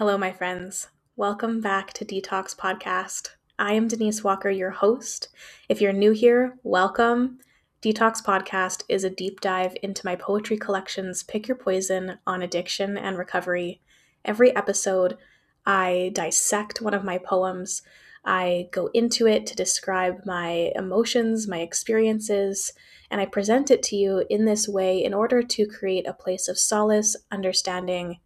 Hello, 0.00 0.16
my 0.16 0.32
friends. 0.32 0.88
Welcome 1.14 1.60
back 1.60 1.92
to 1.92 2.06
Detox 2.06 2.56
Podcast. 2.56 3.32
I 3.58 3.74
am 3.74 3.86
Denise 3.86 4.24
Walker, 4.24 4.48
your 4.48 4.70
host. 4.70 5.28
If 5.68 5.82
you're 5.82 5.92
new 5.92 6.12
here, 6.12 6.56
welcome. 6.62 7.38
Detox 7.82 8.24
Podcast 8.24 8.82
is 8.88 9.04
a 9.04 9.10
deep 9.10 9.42
dive 9.42 9.76
into 9.82 10.06
my 10.06 10.16
poetry 10.16 10.56
collections, 10.56 11.22
Pick 11.22 11.46
Your 11.46 11.58
Poison 11.58 12.16
on 12.26 12.40
addiction 12.40 12.96
and 12.96 13.18
recovery. 13.18 13.82
Every 14.24 14.56
episode, 14.56 15.18
I 15.66 16.12
dissect 16.14 16.80
one 16.80 16.94
of 16.94 17.04
my 17.04 17.18
poems. 17.18 17.82
I 18.24 18.70
go 18.72 18.88
into 18.94 19.26
it 19.26 19.44
to 19.48 19.54
describe 19.54 20.24
my 20.24 20.72
emotions, 20.76 21.46
my 21.46 21.58
experiences, 21.58 22.72
and 23.10 23.20
I 23.20 23.26
present 23.26 23.70
it 23.70 23.82
to 23.82 23.96
you 23.96 24.24
in 24.30 24.46
this 24.46 24.66
way 24.66 25.04
in 25.04 25.12
order 25.12 25.42
to 25.42 25.66
create 25.66 26.08
a 26.08 26.14
place 26.14 26.48
of 26.48 26.58
solace, 26.58 27.16
understanding, 27.30 28.16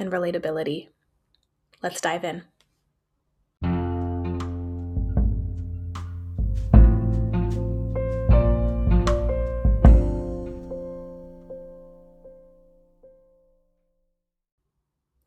and 0.00 0.10
relatability. 0.10 0.88
Let's 1.82 2.00
dive 2.00 2.24
in. 2.24 2.42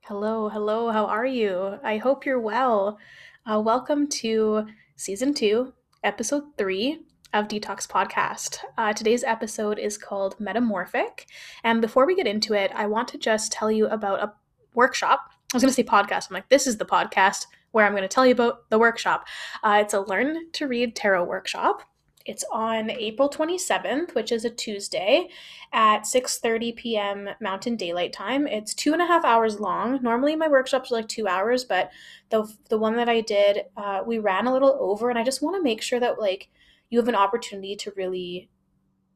Hello, 0.06 0.50
hello, 0.50 0.90
how 0.90 1.06
are 1.06 1.26
you? 1.26 1.80
I 1.84 1.98
hope 1.98 2.26
you're 2.26 2.40
well. 2.40 2.98
Uh, 3.46 3.62
welcome 3.62 4.08
to 4.08 4.68
season 4.96 5.34
two, 5.34 5.74
episode 6.04 6.44
three 6.58 7.00
of 7.32 7.48
Detox 7.48 7.88
Podcast. 7.88 8.60
Uh, 8.78 8.94
today's 8.94 9.24
episode 9.24 9.80
is 9.80 9.98
called 9.98 10.40
Metamorphic. 10.40 11.26
And 11.64 11.82
before 11.82 12.06
we 12.06 12.16
get 12.16 12.28
into 12.28 12.54
it, 12.54 12.72
I 12.76 12.86
want 12.86 13.08
to 13.10 13.18
just 13.18 13.52
tell 13.52 13.72
you 13.72 13.88
about 13.88 14.22
a 14.22 14.34
workshop. 14.74 15.32
I 15.54 15.58
was 15.58 15.64
going 15.64 15.72
to 15.72 15.76
say 15.76 15.84
podcast. 15.84 16.30
I'm 16.30 16.34
like, 16.34 16.50
this 16.50 16.68
is 16.68 16.78
the 16.78 16.86
podcast 16.86 17.46
where 17.72 17.86
I'm 17.86 17.92
going 17.92 18.04
to 18.04 18.08
tell 18.08 18.26
you 18.26 18.34
about 18.34 18.70
the 18.70 18.80
workshop. 18.80 19.28
Uh, 19.64 19.80
it's 19.82 19.94
a 19.94 20.02
Learn 20.02 20.52
to 20.54 20.68
Read 20.68 20.96
Tarot 20.96 21.26
workshop. 21.26 21.84
It's 22.26 22.46
on 22.52 22.90
April 22.90 23.30
27th, 23.30 24.16
which 24.16 24.32
is 24.32 24.46
a 24.46 24.50
Tuesday 24.50 25.28
at 25.74 26.04
6:30 26.04 26.76
p.m. 26.76 27.30
Mountain 27.42 27.76
Daylight 27.76 28.14
Time. 28.14 28.48
It's 28.48 28.74
two 28.74 28.94
and 28.94 29.02
a 29.02 29.06
half 29.06 29.26
hours 29.26 29.60
long. 29.60 30.02
Normally 30.02 30.36
my 30.36 30.48
workshops 30.48 30.92
are 30.92 30.96
like 30.96 31.10
two 31.10 31.28
hours, 31.28 31.66
but 31.66 31.92
the 32.30 32.50
the 32.70 32.78
one 32.78 32.96
that 32.96 33.10
I 33.10 33.20
did, 33.22 33.66
uh, 33.76 34.04
we 34.06 34.20
ran 34.20 34.48
a 34.48 34.54
little 34.54 34.78
over, 34.80 35.10
and 35.10 35.20
I 35.20 35.24
just 35.24 35.42
want 35.42 35.58
to 35.58 35.64
make 35.64 35.82
sure 35.82 36.00
that 36.00 36.20
like 36.20 36.50
you 36.90 37.00
have 37.00 37.10
an 37.10 37.16
opportunity 37.16 37.76
to 37.76 37.92
really 37.98 38.50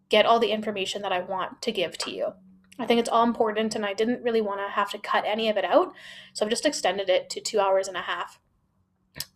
get 0.10 0.26
all 0.26 0.40
the 0.40 0.52
information 0.52 1.02
that 1.04 1.14
I 1.14 1.22
want 1.22 1.62
to 1.62 1.72
give 1.72 1.98
to 2.00 2.12
you. 2.12 2.34
I 2.80 2.86
think 2.86 3.00
it's 3.00 3.10
all 3.10 3.24
important, 3.24 3.76
and 3.76 3.86
I 3.86 3.94
didn't 3.94 4.24
really 4.24 4.42
want 4.42 4.62
to 4.62 4.72
have 4.72 4.92
to 4.92 5.00
cut 5.00 5.24
any 5.26 5.50
of 5.50 5.58
it 5.58 5.66
out. 5.66 5.94
So 6.34 6.46
I've 6.46 6.52
just 6.52 6.66
extended 6.66 7.10
it 7.10 7.30
to 7.32 7.42
two 7.42 7.60
hours 7.60 7.88
and 7.88 7.98
a 7.98 8.02
half. 8.02 8.40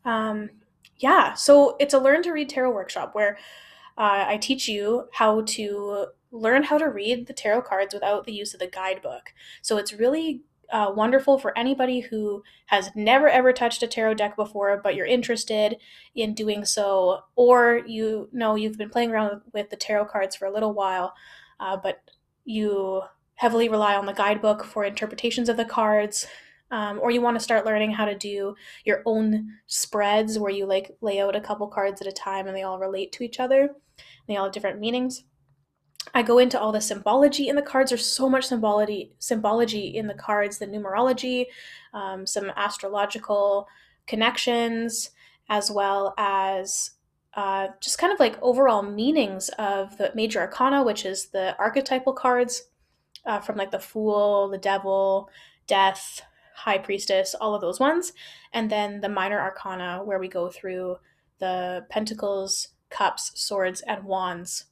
Um, 0.06 0.50
yeah, 0.98 1.34
so 1.34 1.76
it's 1.80 1.94
a 1.94 2.00
learn 2.00 2.22
to 2.24 2.32
read 2.32 2.50
tarot 2.50 2.72
workshop 2.72 3.16
where 3.16 3.38
uh, 3.98 4.26
I 4.28 4.38
teach 4.38 4.68
you 4.68 5.06
how 5.14 5.42
to 5.42 6.08
learn 6.32 6.64
how 6.64 6.78
to 6.78 6.90
read 6.90 7.28
the 7.28 7.34
tarot 7.34 7.64
cards 7.64 7.94
without 7.94 8.26
the 8.26 8.34
use 8.34 8.54
of 8.54 8.60
the 8.60 8.68
guidebook. 8.68 9.34
So 9.62 9.78
it's 9.78 9.94
really 9.94 10.44
uh, 10.72 10.92
wonderful 10.96 11.38
for 11.38 11.58
anybody 11.58 12.00
who 12.00 12.44
has 12.68 12.90
never 12.96 13.28
ever 13.28 13.52
touched 13.52 13.84
a 13.84 13.88
tarot 13.88 14.14
deck 14.14 14.36
before, 14.36 14.80
but 14.82 14.96
you're 14.96 15.06
interested 15.06 15.78
in 16.16 16.34
doing 16.34 16.64
so, 16.64 17.22
or 17.36 17.82
you 17.86 18.30
know 18.32 18.56
you've 18.56 18.78
been 18.78 18.90
playing 18.90 19.12
around 19.12 19.42
with 19.54 19.70
the 19.70 19.76
tarot 19.76 20.06
cards 20.06 20.36
for 20.36 20.46
a 20.46 20.54
little 20.54 20.74
while, 20.74 21.14
uh, 21.60 21.76
but 21.76 22.00
you 22.46 23.02
heavily 23.42 23.70
rely 23.70 23.96
on 23.96 24.06
the 24.06 24.14
guidebook 24.14 24.64
for 24.64 24.86
interpretations 24.86 25.50
of 25.50 25.58
the 25.58 25.66
cards. 25.66 26.28
Um, 26.70 27.00
or 27.02 27.10
you 27.10 27.22
want 27.22 27.38
to 27.38 27.44
start 27.44 27.66
learning 27.66 27.90
how 27.90 28.06
to 28.06 28.16
do 28.16 28.54
your 28.86 29.02
own 29.08 29.58
spreads 29.66 30.38
where 30.38 30.52
you 30.52 30.68
like 30.68 30.96
lay 31.02 31.20
out 31.20 31.36
a 31.36 31.42
couple 31.42 31.68
cards 31.68 32.00
at 32.02 32.08
a 32.08 32.12
time 32.12 32.46
and 32.46 32.56
they 32.56 32.62
all 32.62 32.78
relate 32.78 33.12
to 33.14 33.24
each 33.24 33.40
other. 33.40 33.72
They 34.28 34.36
all 34.36 34.44
have 34.44 34.54
different 34.54 34.80
meanings. 34.80 35.24
I 36.14 36.22
go 36.22 36.38
into 36.38 36.60
all 36.60 36.72
the 36.72 36.82
symbology 36.82 37.50
in 37.50 37.56
the 37.56 37.64
cards. 37.64 37.90
There's 37.90 38.06
so 38.06 38.30
much 38.30 38.46
symbology 38.46 39.14
symbology 39.18 39.88
in 39.88 40.06
the 40.06 40.14
cards, 40.14 40.60
the 40.60 40.68
numerology, 40.68 41.48
um, 41.96 42.28
some 42.28 42.52
astrological 42.56 43.68
connections, 44.06 45.10
as 45.50 45.72
well 45.72 46.14
as 46.20 46.92
uh, 47.34 47.70
just 47.80 47.98
kind 47.98 48.14
of 48.14 48.20
like 48.20 48.38
overall 48.44 48.84
meanings 48.84 49.50
of 49.58 49.98
the 49.98 50.12
major 50.14 50.42
arcana, 50.42 50.84
which 50.84 51.08
is 51.08 51.30
the 51.30 51.58
archetypal 51.58 52.14
cards, 52.14 52.68
uh, 53.26 53.40
from 53.40 53.58
like 53.58 53.72
the 53.72 53.80
Fool, 53.80 54.50
the 54.50 54.58
Devil, 54.58 55.30
Death, 55.68 56.22
High 56.56 56.78
Priestess, 56.78 57.36
all 57.40 57.56
of 57.56 57.62
those 57.62 57.80
ones. 57.80 58.14
And 58.54 58.70
then 58.70 59.02
the 59.02 59.10
minor 59.10 59.40
arcana, 59.40 60.02
where 60.04 60.20
we 60.20 60.28
go 60.28 60.50
through 60.50 60.98
the 61.40 61.86
Pentacles, 61.90 62.70
Cups, 62.90 63.32
Swords, 63.36 63.82
and 63.82 64.04
Wands 64.04 64.66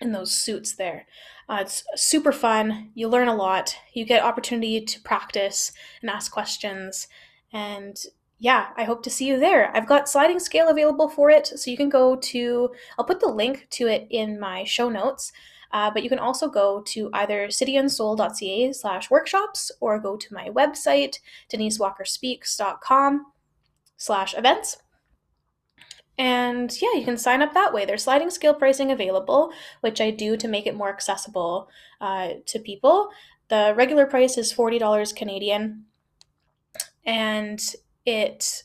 in 0.00 0.12
those 0.12 0.32
suits 0.32 0.74
there. 0.74 1.06
Uh, 1.48 1.58
it's 1.60 1.84
super 1.94 2.32
fun. 2.32 2.90
You 2.94 3.08
learn 3.08 3.28
a 3.28 3.34
lot. 3.34 3.76
You 3.92 4.04
get 4.04 4.22
opportunity 4.22 4.80
to 4.80 5.00
practice 5.02 5.72
and 6.00 6.10
ask 6.10 6.32
questions. 6.32 7.08
And 7.52 7.96
yeah, 8.38 8.68
I 8.76 8.84
hope 8.84 9.02
to 9.04 9.10
see 9.10 9.26
you 9.26 9.38
there. 9.38 9.74
I've 9.74 9.86
got 9.86 10.08
sliding 10.08 10.38
scale 10.38 10.68
available 10.68 11.08
for 11.08 11.30
it, 11.30 11.46
so 11.46 11.70
you 11.70 11.76
can 11.76 11.88
go 11.88 12.16
to, 12.16 12.70
I'll 12.98 13.04
put 13.04 13.20
the 13.20 13.28
link 13.28 13.66
to 13.70 13.86
it 13.86 14.06
in 14.10 14.38
my 14.38 14.64
show 14.64 14.88
notes. 14.88 15.32
Uh, 15.72 15.90
but 15.90 16.02
you 16.02 16.08
can 16.08 16.18
also 16.18 16.48
go 16.48 16.80
to 16.82 17.10
either 17.12 17.48
cityandsoul.ca 17.48 18.72
slash 18.72 19.10
workshops 19.10 19.70
or 19.80 19.98
go 19.98 20.16
to 20.16 20.34
my 20.34 20.48
website, 20.48 21.18
denisewalkerspeaks.com 21.52 23.26
slash 23.96 24.36
events. 24.36 24.78
And 26.18 26.70
yeah, 26.80 26.94
you 26.94 27.04
can 27.04 27.18
sign 27.18 27.42
up 27.42 27.52
that 27.54 27.74
way. 27.74 27.84
There's 27.84 28.04
sliding 28.04 28.30
scale 28.30 28.54
pricing 28.54 28.90
available, 28.90 29.52
which 29.80 30.00
I 30.00 30.10
do 30.10 30.36
to 30.38 30.48
make 30.48 30.66
it 30.66 30.74
more 30.74 30.88
accessible 30.88 31.68
uh, 32.00 32.28
to 32.46 32.58
people. 32.58 33.10
The 33.48 33.74
regular 33.76 34.06
price 34.06 34.38
is 34.38 34.52
$40 34.52 35.14
Canadian. 35.14 35.84
And 37.04 37.62
it, 38.04 38.64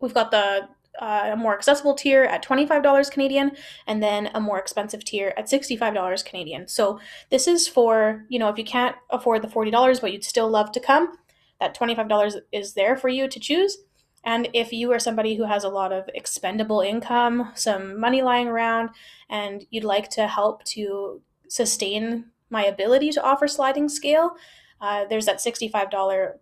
we've 0.00 0.14
got 0.14 0.30
the 0.30 0.68
uh, 1.00 1.30
a 1.32 1.36
more 1.36 1.54
accessible 1.54 1.94
tier 1.94 2.24
at 2.24 2.44
$25 2.44 3.10
Canadian 3.10 3.52
and 3.86 4.02
then 4.02 4.30
a 4.34 4.40
more 4.40 4.58
expensive 4.58 5.04
tier 5.04 5.32
at 5.36 5.46
$65 5.46 6.24
Canadian. 6.24 6.68
So 6.68 7.00
this 7.30 7.46
is 7.46 7.68
for, 7.68 8.24
you 8.28 8.38
know, 8.38 8.48
if 8.48 8.58
you 8.58 8.64
can't 8.64 8.96
afford 9.10 9.42
the 9.42 9.48
$40 9.48 10.00
but 10.00 10.12
you'd 10.12 10.24
still 10.24 10.48
love 10.48 10.72
to 10.72 10.80
come, 10.80 11.12
that 11.60 11.78
$25 11.78 12.40
is 12.52 12.74
there 12.74 12.96
for 12.96 13.08
you 13.08 13.28
to 13.28 13.40
choose. 13.40 13.78
And 14.24 14.48
if 14.52 14.72
you 14.72 14.92
are 14.92 14.98
somebody 14.98 15.36
who 15.36 15.44
has 15.44 15.64
a 15.64 15.68
lot 15.68 15.92
of 15.92 16.08
expendable 16.14 16.80
income, 16.80 17.50
some 17.54 17.98
money 17.98 18.22
lying 18.22 18.48
around, 18.48 18.90
and 19.30 19.64
you'd 19.70 19.84
like 19.84 20.10
to 20.10 20.26
help 20.26 20.64
to 20.64 21.22
sustain 21.48 22.26
my 22.50 22.64
ability 22.64 23.10
to 23.12 23.22
offer 23.22 23.46
sliding 23.46 23.88
scale, 23.88 24.36
uh, 24.80 25.04
there's 25.06 25.26
that 25.26 25.38
$65 25.38 25.72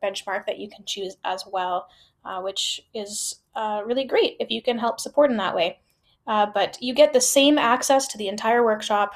benchmark 0.03 0.47
that 0.47 0.59
you 0.59 0.69
can 0.69 0.85
choose 0.85 1.17
as 1.25 1.45
well 1.51 1.89
uh, 2.27 2.41
which 2.41 2.81
is 2.93 3.37
uh, 3.55 3.83
really 3.87 4.05
great 4.05 4.37
if 4.41 4.51
you 4.51 4.61
can 4.61 4.79
help 4.79 5.01
support 5.01 5.31
in 5.31 5.37
that 5.37 5.55
way. 5.55 5.79
Uh, 6.27 6.45
but 6.45 6.77
you 6.81 6.93
get 6.93 7.13
the 7.13 7.21
same 7.21 7.57
access 7.57 8.09
to 8.09 8.19
the 8.19 8.27
entire 8.27 8.65
workshop. 8.65 9.15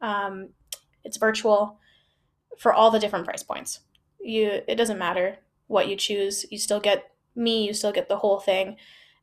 Um, 0.00 0.48
it's 1.04 1.18
virtual 1.18 1.78
for 2.58 2.72
all 2.72 2.90
the 2.90 2.98
different 2.98 3.26
price 3.26 3.42
points. 3.42 3.80
You 4.18 4.62
it 4.66 4.76
doesn't 4.76 4.98
matter 4.98 5.36
what 5.66 5.88
you 5.88 5.96
choose. 5.96 6.46
You 6.50 6.58
still 6.58 6.80
get 6.80 7.12
me. 7.34 7.66
You 7.66 7.74
still 7.74 7.92
get 7.92 8.08
the 8.08 8.16
whole 8.16 8.40
thing. 8.40 8.76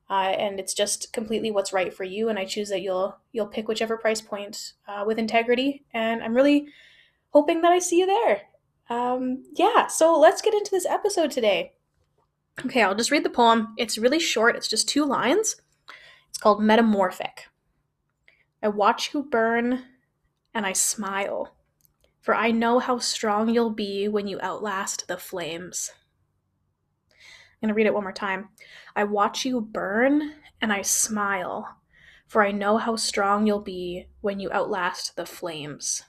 Uh, 0.09 0.35
and 0.37 0.59
it's 0.59 0.75
just 0.75 1.11
completely 1.11 1.49
what's 1.49 1.73
right 1.73 1.91
for 1.91 2.03
you. 2.03 2.29
And 2.29 2.37
I 2.37 2.45
choose 2.45 2.69
that 2.69 2.81
you'll 2.81 3.17
you'll 3.31 3.47
pick 3.47 3.67
whichever 3.67 3.97
price 3.97 4.21
point 4.21 4.73
uh, 4.87 5.03
with 5.07 5.17
integrity. 5.17 5.83
And 5.91 6.21
I'm 6.23 6.35
really 6.35 6.67
hoping 7.31 7.61
that 7.61 7.71
I 7.71 7.79
see 7.79 7.97
you 7.97 8.05
there. 8.05 8.43
Um, 8.93 9.43
yeah, 9.55 9.87
so 9.87 10.19
let's 10.19 10.43
get 10.43 10.53
into 10.53 10.69
this 10.69 10.85
episode 10.85 11.31
today. 11.31 11.73
Okay, 12.63 12.83
I'll 12.83 12.93
just 12.93 13.09
read 13.09 13.25
the 13.25 13.29
poem. 13.31 13.73
It's 13.75 13.97
really 13.97 14.19
short, 14.19 14.55
it's 14.55 14.67
just 14.67 14.87
two 14.87 15.03
lines. 15.03 15.55
It's 16.29 16.37
called 16.37 16.61
Metamorphic. 16.61 17.47
I 18.61 18.67
watch 18.67 19.11
you 19.11 19.23
burn 19.23 19.83
and 20.53 20.63
I 20.63 20.73
smile, 20.73 21.55
for 22.21 22.35
I 22.35 22.51
know 22.51 22.77
how 22.77 22.99
strong 22.99 23.49
you'll 23.49 23.71
be 23.71 24.07
when 24.07 24.27
you 24.27 24.39
outlast 24.41 25.07
the 25.07 25.17
flames. 25.17 25.91
I'm 27.09 27.67
going 27.67 27.69
to 27.69 27.73
read 27.73 27.87
it 27.87 27.95
one 27.95 28.03
more 28.03 28.13
time. 28.13 28.49
I 28.95 29.05
watch 29.05 29.43
you 29.43 29.59
burn 29.59 30.33
and 30.61 30.71
I 30.71 30.83
smile, 30.83 31.67
for 32.27 32.45
I 32.45 32.51
know 32.51 32.77
how 32.77 32.95
strong 32.95 33.47
you'll 33.47 33.59
be 33.59 34.05
when 34.21 34.39
you 34.39 34.51
outlast 34.51 35.15
the 35.15 35.25
flames. 35.25 36.03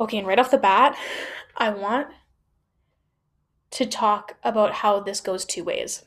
Okay, 0.00 0.18
and 0.18 0.26
right 0.26 0.38
off 0.38 0.50
the 0.50 0.58
bat, 0.58 0.96
I 1.56 1.70
want 1.70 2.08
to 3.72 3.84
talk 3.84 4.36
about 4.44 4.74
how 4.74 5.00
this 5.00 5.20
goes 5.20 5.44
two 5.44 5.64
ways. 5.64 6.04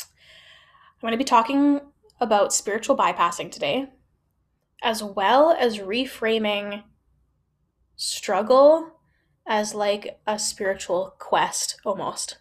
I'm 0.00 1.00
going 1.00 1.12
to 1.12 1.18
be 1.18 1.24
talking 1.24 1.80
about 2.20 2.52
spiritual 2.52 2.96
bypassing 2.96 3.50
today, 3.50 3.88
as 4.80 5.02
well 5.02 5.50
as 5.58 5.78
reframing 5.78 6.84
struggle 7.96 8.92
as 9.44 9.74
like 9.74 10.20
a 10.26 10.38
spiritual 10.38 11.16
quest 11.18 11.80
almost. 11.84 12.38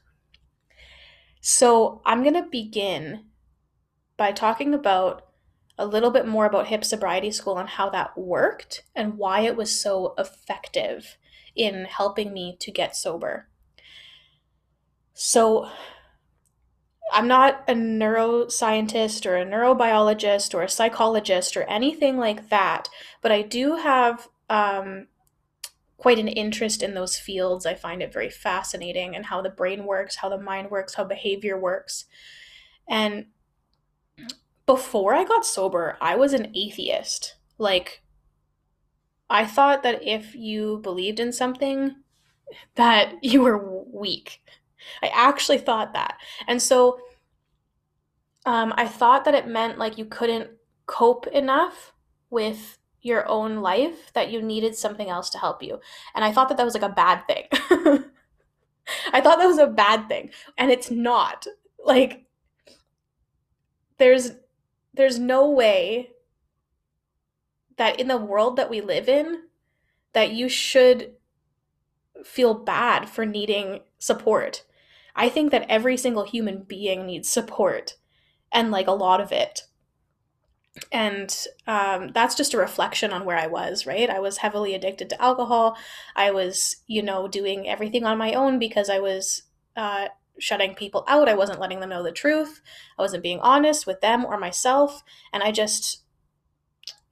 So, 1.42 2.04
I'm 2.06 2.22
going 2.22 2.36
to 2.36 2.48
begin 2.52 3.26
by 4.16 4.32
talking 4.32 4.76
about 4.76 5.31
a 5.78 5.86
little 5.86 6.12
bit 6.12 6.28
more 6.28 6.46
about 6.46 6.68
hip 6.68 6.84
sobriety 6.84 7.32
school 7.32 7.58
and 7.58 7.70
how 7.70 7.90
that 7.90 8.18
worked 8.18 8.84
and 8.96 9.18
why 9.18 9.42
it 9.42 9.56
was 9.56 9.80
so 9.80 10.14
effective 10.18 11.18
in 11.56 11.86
helping 11.86 12.34
me 12.34 12.56
to 12.60 12.72
get 12.72 12.96
sober. 12.96 13.48
So, 15.14 15.70
I'm 17.14 17.28
not 17.28 17.64
a 17.68 17.74
neuroscientist 17.74 19.26
or 19.26 19.36
a 19.36 19.46
neurobiologist 19.46 20.54
or 20.54 20.64
a 20.64 20.70
psychologist 20.70 21.58
or 21.58 21.64
anything 21.64 22.18
like 22.18 22.50
that, 22.50 22.88
but 23.22 23.32
I 23.32 23.42
do 23.42 23.76
have 23.76 24.30
um, 24.50 25.08
quite 25.98 26.20
an 26.20 26.30
interest 26.30 26.82
in 26.82 26.94
those 26.94 27.20
fields. 27.20 27.66
I 27.66 27.76
find 27.76 28.02
it 28.02 28.14
very 28.14 28.30
fascinating 28.30 29.16
and 29.16 29.26
how 29.26 29.42
the 29.42 29.50
brain 29.50 29.86
works, 29.86 30.18
how 30.18 30.30
the 30.30 30.40
mind 30.40 30.72
works, 30.72 30.96
how 30.96 31.04
behavior 31.04 31.60
works. 31.60 32.06
And 32.88 33.28
before 34.66 35.14
I 35.14 35.24
got 35.24 35.46
sober, 35.46 35.98
I 36.02 36.16
was 36.16 36.34
an 36.34 36.52
atheist. 36.56 37.36
Like, 37.58 38.02
I 39.30 39.46
thought 39.46 39.84
that 39.84 40.04
if 40.04 40.36
you 40.36 40.80
believed 40.84 41.20
in 41.20 41.32
something, 41.32 41.96
that 42.76 43.14
you 43.24 43.42
were 43.42 43.84
weak. 43.92 44.42
I 45.02 45.08
actually 45.14 45.60
thought 45.60 45.94
that. 45.94 46.18
And 46.48 46.62
so 46.62 47.00
um, 48.46 48.74
I 48.76 48.88
thought 48.88 49.26
that 49.26 49.36
it 49.36 49.48
meant 49.48 49.78
like 49.78 49.98
you 49.98 50.06
couldn't 50.06 50.50
cope 50.86 51.28
enough 51.28 51.94
with 52.30 52.80
your 53.02 53.28
own 53.28 53.58
life 53.58 54.12
that 54.14 54.32
you 54.32 54.42
needed 54.42 54.76
something 54.76 55.10
else 55.10 55.30
to 55.32 55.38
help 55.38 55.62
you. 55.64 55.80
And 56.16 56.24
I 56.24 56.32
thought 56.32 56.50
that 56.50 56.58
that 56.58 56.66
was 56.66 56.74
like 56.74 56.84
a 56.84 56.90
bad 56.90 57.24
thing. 57.28 57.46
I 59.14 59.22
thought 59.22 59.38
that 59.38 59.48
was 59.48 59.58
a 59.58 59.68
bad 59.68 60.08
thing. 60.08 60.32
And 60.58 60.72
it's 60.72 60.92
not. 60.92 61.46
Like, 61.84 62.26
there's 63.98 64.32
there's 64.94 65.20
no 65.20 65.50
way 65.50 66.12
that 67.78 68.00
in 68.00 68.08
the 68.08 68.18
world 68.18 68.58
that 68.58 68.70
we 68.70 68.82
live 68.82 69.08
in 69.08 69.44
that 70.14 70.32
you 70.32 70.50
should 70.50 71.14
feel 72.24 72.54
bad 72.54 73.10
for 73.10 73.26
needing 73.26 73.80
support. 73.98 74.64
I 75.16 75.30
think 75.30 75.52
that 75.52 75.66
every 75.70 75.98
single 75.98 76.24
human 76.24 76.64
being 76.64 77.06
needs 77.06 77.30
support 77.30 77.96
and 78.52 78.72
like 78.72 78.88
a 78.88 78.92
lot 78.92 79.22
of 79.22 79.32
it. 79.32 79.64
And 80.92 81.36
um, 81.68 82.12
that's 82.14 82.36
just 82.36 82.54
a 82.54 82.58
reflection 82.58 83.12
on 83.12 83.26
where 83.26 83.38
I 83.38 83.48
was, 83.48 83.86
right? 83.86 84.10
I 84.10 84.20
was 84.20 84.38
heavily 84.38 84.74
addicted 84.74 85.10
to 85.10 85.22
alcohol. 85.22 85.78
I 86.16 86.32
was, 86.32 86.78
you 86.88 87.04
know, 87.04 87.28
doing 87.28 87.68
everything 87.68 88.06
on 88.06 88.18
my 88.18 88.34
own 88.34 88.58
because 88.58 88.90
I 88.90 89.00
was 89.00 89.44
uh, 89.76 90.08
shutting 90.42 90.76
people 90.76 91.06
out. 91.08 91.30
I 91.30 91.34
wasn't 91.34 91.60
letting 91.60 91.80
them 91.80 91.90
know 91.90 92.04
the 92.04 92.12
truth. 92.12 92.62
I 92.98 93.02
wasn't 93.02 93.24
being 93.24 93.40
honest 93.40 93.88
with 93.88 94.02
them 94.02 94.26
or 94.26 94.38
myself. 94.38 95.04
And 95.32 95.44
I 95.44 95.52
just, 95.52 96.04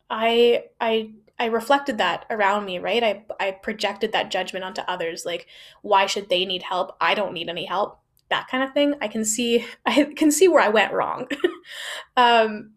I, 0.10 0.66
I, 0.81 1.12
I 1.38 1.46
reflected 1.46 1.98
that 2.00 2.26
around 2.30 2.66
me, 2.66 2.80
right? 2.80 3.04
I, 3.04 3.26
I 3.40 3.52
projected 3.52 4.12
that 4.12 4.31
judgment 4.31 4.66
onto 4.66 4.81
others. 4.81 5.26
Like, 5.26 5.48
why 5.81 6.06
should 6.06 6.30
they 6.30 6.46
need 6.46 6.64
help? 6.64 6.98
I 7.00 7.14
don't 7.16 7.34
need 7.34 7.48
any 7.48 7.66
help 7.66 8.00
that 8.30 8.48
kind 8.48 8.64
of 8.64 8.74
thing, 8.74 8.94
I 9.02 9.08
can 9.08 9.26
see 9.26 9.66
I 9.86 10.06
can 10.16 10.31
see 10.31 10.48
where 10.48 10.64
I 10.64 10.70
went 10.70 10.94
wrong. 10.94 11.28
um, 12.18 12.72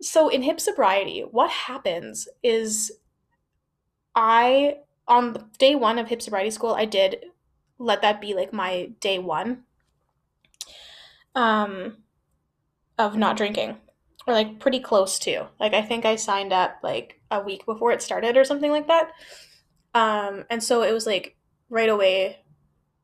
so 0.00 0.28
in 0.28 0.42
hip 0.42 0.60
sobriety, 0.60 1.22
what 1.22 1.50
happens 1.50 2.28
is 2.42 2.92
I 4.14 4.76
on 5.06 5.50
day 5.58 5.74
one 5.74 5.98
of 5.98 6.08
hip 6.08 6.22
sobriety 6.22 6.50
school, 6.50 6.74
I 6.74 6.84
did 6.84 7.26
let 7.78 8.02
that 8.02 8.20
be 8.20 8.34
like 8.34 8.52
my 8.52 8.90
day 9.00 9.18
one 9.18 9.64
um, 11.34 11.96
of 12.98 13.16
not 13.16 13.36
drinking 13.36 13.76
or 14.26 14.34
like 14.34 14.60
pretty 14.60 14.80
close 14.80 15.18
to. 15.20 15.46
Like 15.58 15.74
I 15.74 15.82
think 15.82 16.04
I 16.04 16.16
signed 16.16 16.52
up 16.52 16.78
like 16.82 17.20
a 17.30 17.40
week 17.40 17.64
before 17.66 17.92
it 17.92 18.02
started 18.02 18.36
or 18.36 18.44
something 18.44 18.70
like 18.70 18.88
that. 18.88 19.12
Um, 19.94 20.44
and 20.50 20.62
so 20.62 20.82
it 20.82 20.92
was 20.92 21.06
like 21.06 21.36
right 21.70 21.88
away, 21.88 22.40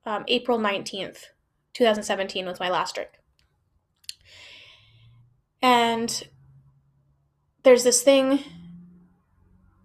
um, 0.07 0.25
April 0.29 0.59
19th 0.59 1.25
2017 1.75 2.47
was 2.47 2.61
my 2.61 2.71
last 2.71 2.95
drink. 2.95 3.11
And 5.61 6.29
there's 7.65 7.85
this 7.85 8.03
thing 8.03 8.41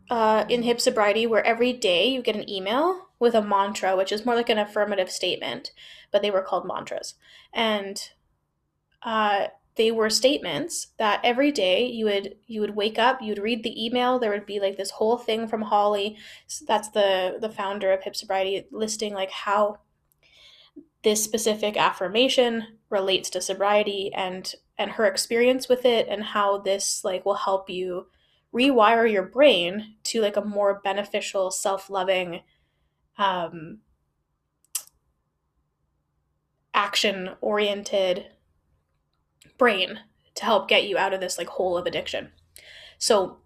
uh, 0.09 0.45
in 0.49 0.63
hip 0.63 0.79
sobriety 0.79 1.25
where 1.25 1.45
every 1.45 1.73
day 1.73 2.07
you 2.07 2.21
get 2.21 2.35
an 2.35 2.49
email 2.49 3.09
with 3.19 3.33
a 3.33 3.41
mantra, 3.41 3.95
which 3.95 4.11
is 4.11 4.25
more 4.25 4.35
like 4.35 4.49
an 4.49 4.57
affirmative 4.57 5.09
statement, 5.09 5.71
but 6.11 6.21
they 6.21 6.31
were 6.31 6.41
called 6.41 6.67
mantras. 6.67 7.15
And 7.53 8.09
uh, 9.03 9.47
they 9.75 9.91
were 9.91 10.09
statements 10.09 10.87
that 10.97 11.21
every 11.23 11.51
day 11.51 11.85
you 11.85 12.05
would 12.05 12.35
you 12.47 12.59
would 12.59 12.75
wake 12.75 12.99
up, 12.99 13.21
you'd 13.21 13.39
read 13.39 13.63
the 13.63 13.85
email. 13.85 14.19
There 14.19 14.31
would 14.31 14.45
be 14.45 14.59
like 14.59 14.75
this 14.75 14.91
whole 14.91 15.17
thing 15.17 15.47
from 15.47 15.61
Holly, 15.61 16.17
that's 16.67 16.89
the 16.89 17.37
the 17.39 17.49
founder 17.49 17.91
of 17.93 18.03
hip 18.03 18.15
sobriety, 18.15 18.65
listing 18.71 19.13
like 19.13 19.31
how 19.31 19.79
this 21.03 21.23
specific 21.23 21.77
affirmation 21.77 22.79
relates 22.89 23.29
to 23.29 23.41
sobriety 23.41 24.11
and 24.13 24.53
and 24.77 24.91
her 24.91 25.05
experience 25.05 25.69
with 25.69 25.85
it 25.85 26.07
and 26.09 26.23
how 26.23 26.57
this 26.57 27.03
like 27.03 27.25
will 27.25 27.35
help 27.35 27.69
you 27.69 28.07
rewire 28.53 29.09
your 29.09 29.23
brain 29.23 29.95
to 30.03 30.21
like 30.21 30.35
a 30.35 30.41
more 30.41 30.81
beneficial 30.83 31.51
self-loving 31.51 32.41
um, 33.17 33.79
action 36.73 37.29
oriented 37.41 38.25
brain 39.59 39.99
to 40.33 40.45
help 40.45 40.67
get 40.67 40.87
you 40.87 40.97
out 40.97 41.13
of 41.13 41.19
this 41.19 41.37
like 41.37 41.49
hole 41.49 41.77
of 41.77 41.85
addiction. 41.85 42.31
So 42.97 43.37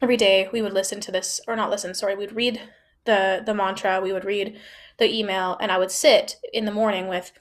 every 0.00 0.16
day 0.16 0.48
we 0.52 0.62
would 0.62 0.72
listen 0.72 1.00
to 1.00 1.12
this 1.12 1.40
or 1.46 1.56
not 1.56 1.70
listen 1.70 1.94
sorry 1.94 2.14
we'd 2.14 2.32
read 2.32 2.60
the 3.06 3.42
the 3.46 3.54
mantra 3.54 4.00
we 4.02 4.12
would 4.12 4.24
read 4.24 4.58
the 4.98 5.10
email 5.10 5.56
and 5.60 5.72
I 5.72 5.78
would 5.78 5.90
sit 5.90 6.36
in 6.52 6.66
the 6.66 6.72
morning 6.72 7.08
with 7.08 7.32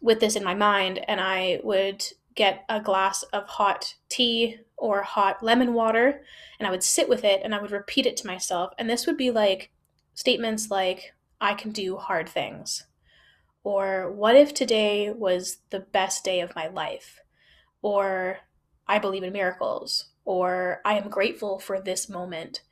with 0.00 0.20
this 0.20 0.36
in 0.36 0.44
my 0.44 0.54
mind 0.54 1.00
and 1.08 1.20
I 1.20 1.60
would 1.62 2.04
get 2.34 2.64
a 2.68 2.80
glass 2.80 3.22
of 3.24 3.46
hot 3.46 3.94
tea 4.08 4.58
or 4.76 5.02
hot 5.02 5.42
lemon 5.42 5.74
water 5.74 6.22
and 6.58 6.66
I 6.66 6.70
would 6.70 6.82
sit 6.82 7.08
with 7.08 7.24
it 7.24 7.40
and 7.42 7.54
I 7.54 7.60
would 7.60 7.70
repeat 7.70 8.06
it 8.06 8.16
to 8.18 8.26
myself. 8.26 8.72
And 8.78 8.88
this 8.88 9.06
would 9.06 9.16
be 9.16 9.30
like 9.30 9.70
statements 10.14 10.70
like 10.70 11.14
I 11.40 11.54
can 11.54 11.72
do 11.72 11.96
hard 11.96 12.28
things 12.28 12.86
or 13.66 14.12
what 14.12 14.36
if 14.36 14.54
today 14.54 15.10
was 15.10 15.58
the 15.70 15.80
best 15.80 16.22
day 16.22 16.38
of 16.38 16.54
my 16.54 16.68
life 16.68 17.18
or 17.82 18.38
I 18.86 19.00
believe 19.00 19.24
in 19.24 19.32
miracles 19.32 20.10
or 20.24 20.80
I 20.84 20.96
am 20.96 21.08
grateful 21.08 21.58
for 21.58 21.80
this 21.80 22.08
moment 22.08 22.62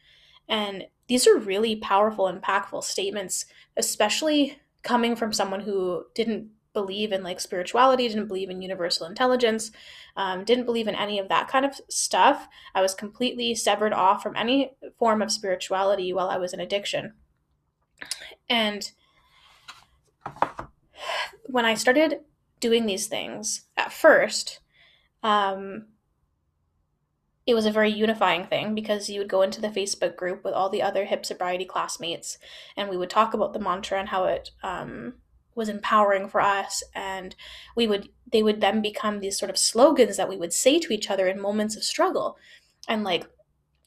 and 0.49 0.85
these 1.09 1.27
are 1.27 1.37
really 1.37 1.75
powerful, 1.75 2.33
impactful 2.33 2.85
statements, 2.85 3.47
especially 3.77 4.57
coming 4.85 5.17
from 5.17 5.33
someone 5.33 5.59
who 5.59 6.05
didn't 6.15 6.51
believe 6.73 7.11
in 7.11 7.25
like 7.25 7.41
spirituality, 7.41 8.07
didn't 8.07 8.29
believe 8.29 8.49
in 8.49 8.63
universal 8.63 9.09
intelligence, 9.09 9.73
um, 10.17 10.45
didn't 10.45 10.65
believe 10.65 10.87
in 10.87 10.95
any 10.95 11.19
of 11.19 11.29
that 11.29 11.49
kind 11.49 11.65
of 11.65 11.75
stuff. 11.91 12.47
I 12.73 12.83
was 12.83 12.95
completely 12.95 13.57
severed 13.57 13.93
off 13.93 14.23
from 14.23 14.37
any 14.37 14.77
form 14.97 15.23
of 15.23 15.33
spirituality 15.33 16.13
while 16.13 16.29
I 16.29 16.37
was 16.37 16.53
in 16.53 16.61
addiction. 16.61 17.15
And 18.49 18.93
when 21.47 21.65
I 21.65 21.75
started 21.75 22.21
doing 22.61 22.87
these 22.87 23.07
things 23.07 23.67
at 23.77 23.93
first, 23.93 24.61
um, 25.23 25.87
it 27.47 27.55
was 27.55 27.67
a 27.67 27.71
very 27.71 27.91
unifying 27.91 28.47
thing 28.47 28.75
because 28.75 29.11
you 29.11 29.21
would 29.21 29.29
go 29.29 29.43
into 29.43 29.61
the 29.61 29.69
Facebook 29.69 30.17
group 30.17 30.45
with 30.45 30.55
all 30.55 30.71
the 30.71 30.83
other 30.83 31.05
hip 31.05 31.27
sobriety 31.27 31.65
classmates, 31.65 32.39
and 32.77 32.89
we 32.89 32.97
would 32.97 33.11
talk 33.11 33.35
about 33.35 33.53
the 33.53 33.59
mantra 33.59 33.99
and 33.99 34.09
how 34.09 34.25
it 34.25 34.51
um, 34.63 35.15
was 35.55 35.69
empowering 35.69 36.29
for 36.29 36.41
us. 36.41 36.83
And 36.95 37.35
we 37.77 37.87
would 37.87 38.09
they 38.33 38.43
would 38.43 38.61
then 38.61 38.81
become 38.81 39.21
these 39.21 39.39
sort 39.39 39.51
of 39.51 39.59
slogans 39.59 40.17
that 40.17 40.29
we 40.29 40.37
would 40.37 40.53
say 40.53 40.79
to 40.79 40.93
each 40.93 41.11
other 41.11 41.27
in 41.27 41.41
moments 41.41 41.77
of 41.77 41.85
struggle, 41.85 42.39
and 42.89 43.05
like 43.05 43.27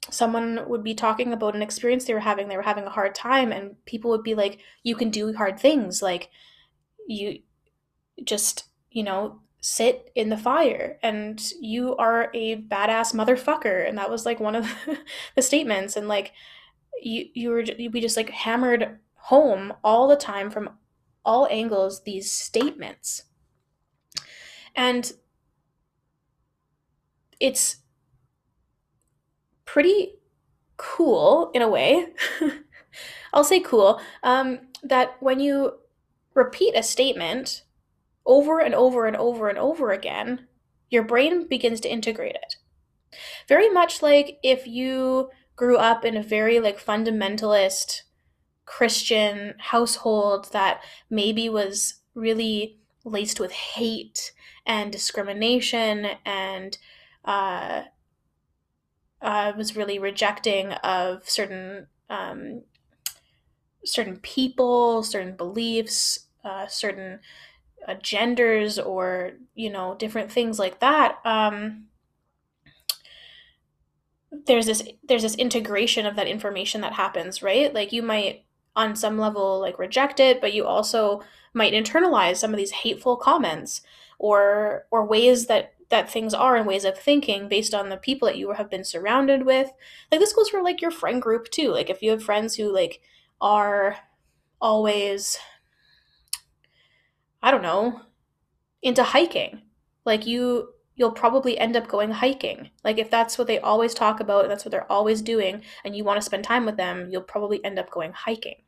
someone 0.09 0.67
would 0.67 0.83
be 0.83 0.93
talking 0.93 1.33
about 1.33 1.55
an 1.55 1.61
experience 1.61 2.05
they 2.05 2.13
were 2.13 2.19
having 2.19 2.47
they 2.47 2.57
were 2.57 2.63
having 2.63 2.85
a 2.85 2.91
hard 2.91 3.13
time 3.13 3.51
and 3.51 3.83
people 3.85 4.09
would 4.09 4.23
be 4.23 4.35
like 4.35 4.59
you 4.83 4.95
can 4.95 5.09
do 5.09 5.33
hard 5.33 5.59
things 5.59 6.01
like 6.01 6.29
you 7.07 7.39
just 8.23 8.65
you 8.91 9.03
know 9.03 9.41
sit 9.61 10.11
in 10.15 10.29
the 10.29 10.37
fire 10.37 10.97
and 11.03 11.51
you 11.59 11.95
are 11.97 12.29
a 12.33 12.55
badass 12.55 13.13
motherfucker. 13.13 13.87
And 13.87 13.97
that 13.97 14.09
was 14.09 14.25
like 14.25 14.39
one 14.39 14.55
of 14.55 14.71
the 15.35 15.41
statements. 15.41 15.95
And 15.95 16.07
like 16.07 16.33
you 17.01 17.25
you 17.33 17.49
were 17.49 17.63
we 17.91 18.01
just 18.01 18.17
like 18.17 18.29
hammered 18.29 18.99
home 19.15 19.73
all 19.83 20.07
the 20.07 20.15
time 20.15 20.49
from 20.49 20.69
all 21.25 21.47
angles 21.51 22.03
these 22.03 22.31
statements. 22.31 23.23
And 24.75 25.11
it's 27.39 27.77
pretty 29.65 30.13
cool 30.77 31.51
in 31.53 31.61
a 31.61 31.67
way. 31.67 32.07
I'll 33.33 33.43
say 33.43 33.59
cool, 33.59 33.99
um, 34.23 34.59
that 34.83 35.17
when 35.19 35.39
you 35.39 35.73
repeat 36.37 36.75
a 36.75 36.83
statement 36.83 37.63
over 38.25 38.59
and 38.59 38.75
over 38.75 39.07
and 39.07 39.17
over 39.17 39.49
and 39.49 39.57
over 39.57 39.91
again, 39.91 40.47
your 40.89 41.03
brain 41.03 41.47
begins 41.47 41.79
to 41.81 41.91
integrate 41.91 42.35
it. 42.35 42.55
Very 43.47 43.69
much 43.69 44.01
like 44.01 44.37
if 44.43 44.67
you 44.67 45.29
grew 45.55 45.77
up 45.77 46.05
in 46.05 46.15
a 46.15 46.23
very 46.23 46.59
like 46.59 46.79
fundamentalist 46.79 48.03
Christian 48.65 49.55
household 49.57 50.51
that 50.51 50.81
maybe 51.09 51.49
was 51.49 51.95
really 52.13 52.79
laced 53.03 53.39
with 53.39 53.51
hate 53.51 54.33
and 54.65 54.91
discrimination 54.91 56.05
and 56.25 56.77
uh, 57.25 57.83
uh, 59.21 59.53
was 59.57 59.75
really 59.75 59.97
rejecting 59.97 60.73
of 60.73 61.27
certain 61.27 61.87
um, 62.09 62.61
certain 63.83 64.17
people, 64.17 65.01
certain 65.01 65.35
beliefs, 65.35 66.26
uh, 66.47 66.67
certain 66.67 67.19
uh, 67.87 67.95
genders, 68.01 68.79
or 68.79 69.33
you 69.55 69.69
know 69.69 69.95
different 69.99 70.31
things 70.31 70.57
like 70.57 70.79
that. 70.79 71.17
Um, 71.25 71.87
there's 74.45 74.65
this 74.65 74.83
there's 75.07 75.23
this 75.23 75.35
integration 75.35 76.05
of 76.05 76.15
that 76.15 76.27
information 76.27 76.81
that 76.81 76.93
happens, 76.93 77.43
right? 77.43 77.73
Like 77.73 77.91
you 77.91 78.01
might 78.01 78.45
on 78.75 78.95
some 78.95 79.17
level 79.17 79.59
like 79.59 79.79
reject 79.79 80.19
it, 80.19 80.39
but 80.39 80.53
you 80.53 80.65
also 80.65 81.21
might 81.53 81.73
internalize 81.73 82.37
some 82.37 82.51
of 82.51 82.57
these 82.57 82.71
hateful 82.71 83.17
comments 83.17 83.81
or 84.19 84.85
or 84.91 85.05
ways 85.05 85.47
that 85.47 85.73
that 85.89 86.09
things 86.09 86.33
are 86.33 86.55
and 86.57 86.67
ways 86.67 86.83
of 86.83 86.97
thinking 86.97 87.47
based 87.47 87.73
on 87.73 87.89
the 87.89 87.97
people 87.97 88.27
that 88.27 88.37
you 88.37 88.51
have 88.51 88.69
been 88.69 88.83
surrounded 88.83 89.45
with. 89.45 89.71
Like 90.11 90.19
this 90.19 90.33
goes 90.33 90.49
for 90.49 90.61
like 90.61 90.81
your 90.81 90.91
friend 90.91 91.21
group 91.21 91.49
too. 91.49 91.71
Like 91.71 91.89
if 91.89 92.01
you 92.01 92.11
have 92.11 92.23
friends 92.23 92.55
who 92.55 92.73
like 92.73 93.01
are 93.39 93.97
always 94.59 95.37
I 97.41 97.51
don't 97.51 97.61
know, 97.61 98.01
into 98.81 99.03
hiking. 99.03 99.61
Like 100.05 100.25
you 100.25 100.69
you'll 100.95 101.11
probably 101.11 101.57
end 101.57 101.75
up 101.75 101.87
going 101.87 102.11
hiking. 102.11 102.71
Like 102.83 102.97
if 102.97 103.09
that's 103.09 103.37
what 103.37 103.47
they 103.47 103.59
always 103.59 103.93
talk 103.93 104.19
about 104.19 104.43
and 104.43 104.51
that's 104.51 104.65
what 104.65 104.71
they're 104.71 104.91
always 104.91 105.21
doing 105.21 105.61
and 105.85 105.95
you 105.95 106.03
want 106.03 106.17
to 106.17 106.25
spend 106.25 106.43
time 106.43 106.65
with 106.65 106.75
them, 106.75 107.09
you'll 107.11 107.21
probably 107.21 107.63
end 107.63 107.77
up 107.77 107.91
going 107.91 108.13
hiking. 108.13 108.63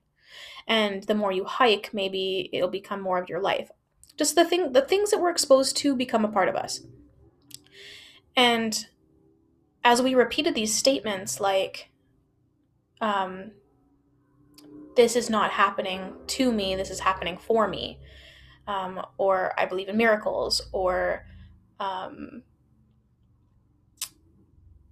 And 0.67 1.03
the 1.03 1.15
more 1.15 1.31
you 1.31 1.45
hike, 1.45 1.89
maybe 1.91 2.49
it'll 2.53 2.69
become 2.69 3.01
more 3.01 3.19
of 3.19 3.29
your 3.29 3.41
life. 3.41 3.71
Just 4.15 4.35
the 4.35 4.45
thing 4.45 4.73
the 4.73 4.81
things 4.81 5.11
that 5.11 5.19
we're 5.19 5.31
exposed 5.31 5.75
to 5.77 5.95
become 5.95 6.23
a 6.23 6.31
part 6.31 6.49
of 6.49 6.55
us. 6.55 6.81
And 8.35 8.85
as 9.83 10.01
we 10.01 10.13
repeated 10.13 10.53
these 10.53 10.75
statements 10.75 11.39
like 11.39 11.89
um 13.01 13.51
this 14.95 15.15
is 15.15 15.29
not 15.29 15.51
happening 15.51 16.13
to 16.27 16.51
me, 16.51 16.75
this 16.75 16.89
is 16.89 16.99
happening 16.99 17.37
for 17.37 17.67
me. 17.67 17.99
Um, 18.69 19.01
or 19.17 19.51
I 19.57 19.65
believe 19.65 19.89
in 19.89 19.97
miracles, 19.97 20.61
or 20.71 21.25
um, 21.79 22.43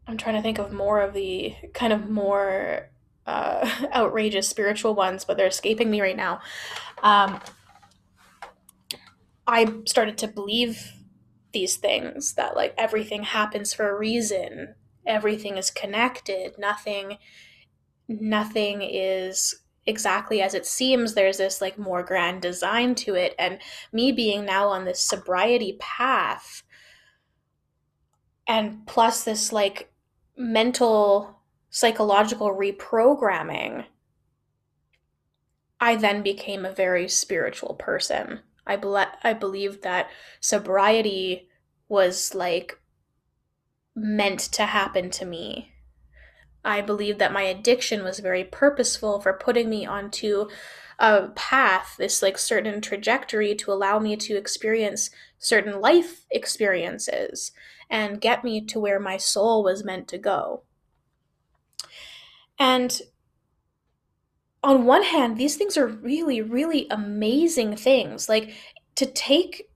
I'm 0.07 0.17
trying 0.17 0.35
to 0.35 0.41
think 0.41 0.57
of 0.57 0.73
more 0.73 0.99
of 1.01 1.13
the 1.13 1.53
kind 1.75 1.93
of 1.93 2.09
more 2.09 2.89
uh, 3.27 3.69
outrageous 3.93 4.47
spiritual 4.47 4.95
ones, 4.95 5.25
but 5.25 5.37
they're 5.37 5.45
escaping 5.45 5.91
me 5.91 6.01
right 6.01 6.17
now. 6.17 6.41
Um, 7.03 7.39
I 9.45 9.71
started 9.85 10.17
to 10.19 10.27
believe 10.27 10.93
these 11.53 11.77
things 11.77 12.33
that 12.33 12.55
like 12.55 12.73
everything 12.77 13.23
happens 13.23 13.73
for 13.73 13.89
a 13.89 13.97
reason, 13.97 14.73
everything 15.05 15.57
is 15.57 15.69
connected, 15.69 16.57
nothing, 16.57 17.17
nothing 18.07 18.81
is 18.81 19.55
exactly 19.87 20.41
as 20.41 20.53
it 20.53 20.65
seems 20.65 21.13
there's 21.13 21.37
this 21.37 21.61
like 21.61 21.79
more 21.79 22.03
grand 22.03 22.41
design 22.41 22.93
to 22.93 23.15
it 23.15 23.33
and 23.39 23.57
me 23.93 24.11
being 24.11 24.45
now 24.45 24.67
on 24.67 24.83
this 24.83 25.01
sobriety 25.01 25.77
path 25.79 26.61
and 28.45 28.85
plus 28.85 29.23
this 29.23 29.51
like 29.53 29.91
mental 30.37 31.39
psychological 31.69 32.53
reprogramming 32.53 33.85
i 35.79 35.95
then 35.95 36.21
became 36.21 36.65
a 36.65 36.71
very 36.71 37.07
spiritual 37.07 37.75
person. 37.75 38.39
I 38.65 38.75
be- 38.75 39.05
i 39.23 39.33
believed 39.33 39.83
that 39.83 40.09
sobriety 40.41 41.47
was 41.87 42.35
like 42.35 42.77
meant 43.95 44.39
to 44.39 44.65
happen 44.65 45.09
to 45.11 45.25
me 45.25 45.71
I 46.67 46.81
believe 46.81 47.17
that 47.17 47.31
my 47.31 47.43
addiction 47.43 48.03
was 48.03 48.19
very 48.19 48.43
purposeful 48.43 49.21
for 49.21 49.33
putting 49.33 49.69
me 49.69 49.85
onto 49.85 50.47
a 50.99 51.29
path, 51.29 51.95
this 51.97 52.21
like 52.21 52.37
certain 52.37 52.81
trajectory 52.81 53.55
to 53.55 53.71
allow 53.71 53.99
me 53.99 54.17
to 54.17 54.35
experience 54.35 55.09
certain 55.39 55.79
life 55.79 56.25
experiences 56.29 57.51
and 57.89 58.19
get 58.19 58.43
me 58.43 58.65
to 58.65 58.79
where 58.79 58.99
my 58.99 59.15
soul 59.15 59.63
was 59.63 59.85
meant 59.85 60.07
to 60.09 60.17
go. 60.17 60.63
And 62.59 63.01
on 64.63 64.85
one 64.85 65.03
hand, 65.03 65.37
these 65.37 65.55
things 65.55 65.77
are 65.77 65.87
really, 65.87 66.41
really 66.41 66.87
amazing 66.89 67.77
things. 67.77 68.27
Like 68.27 68.53
to 68.95 69.05
take 69.05 69.69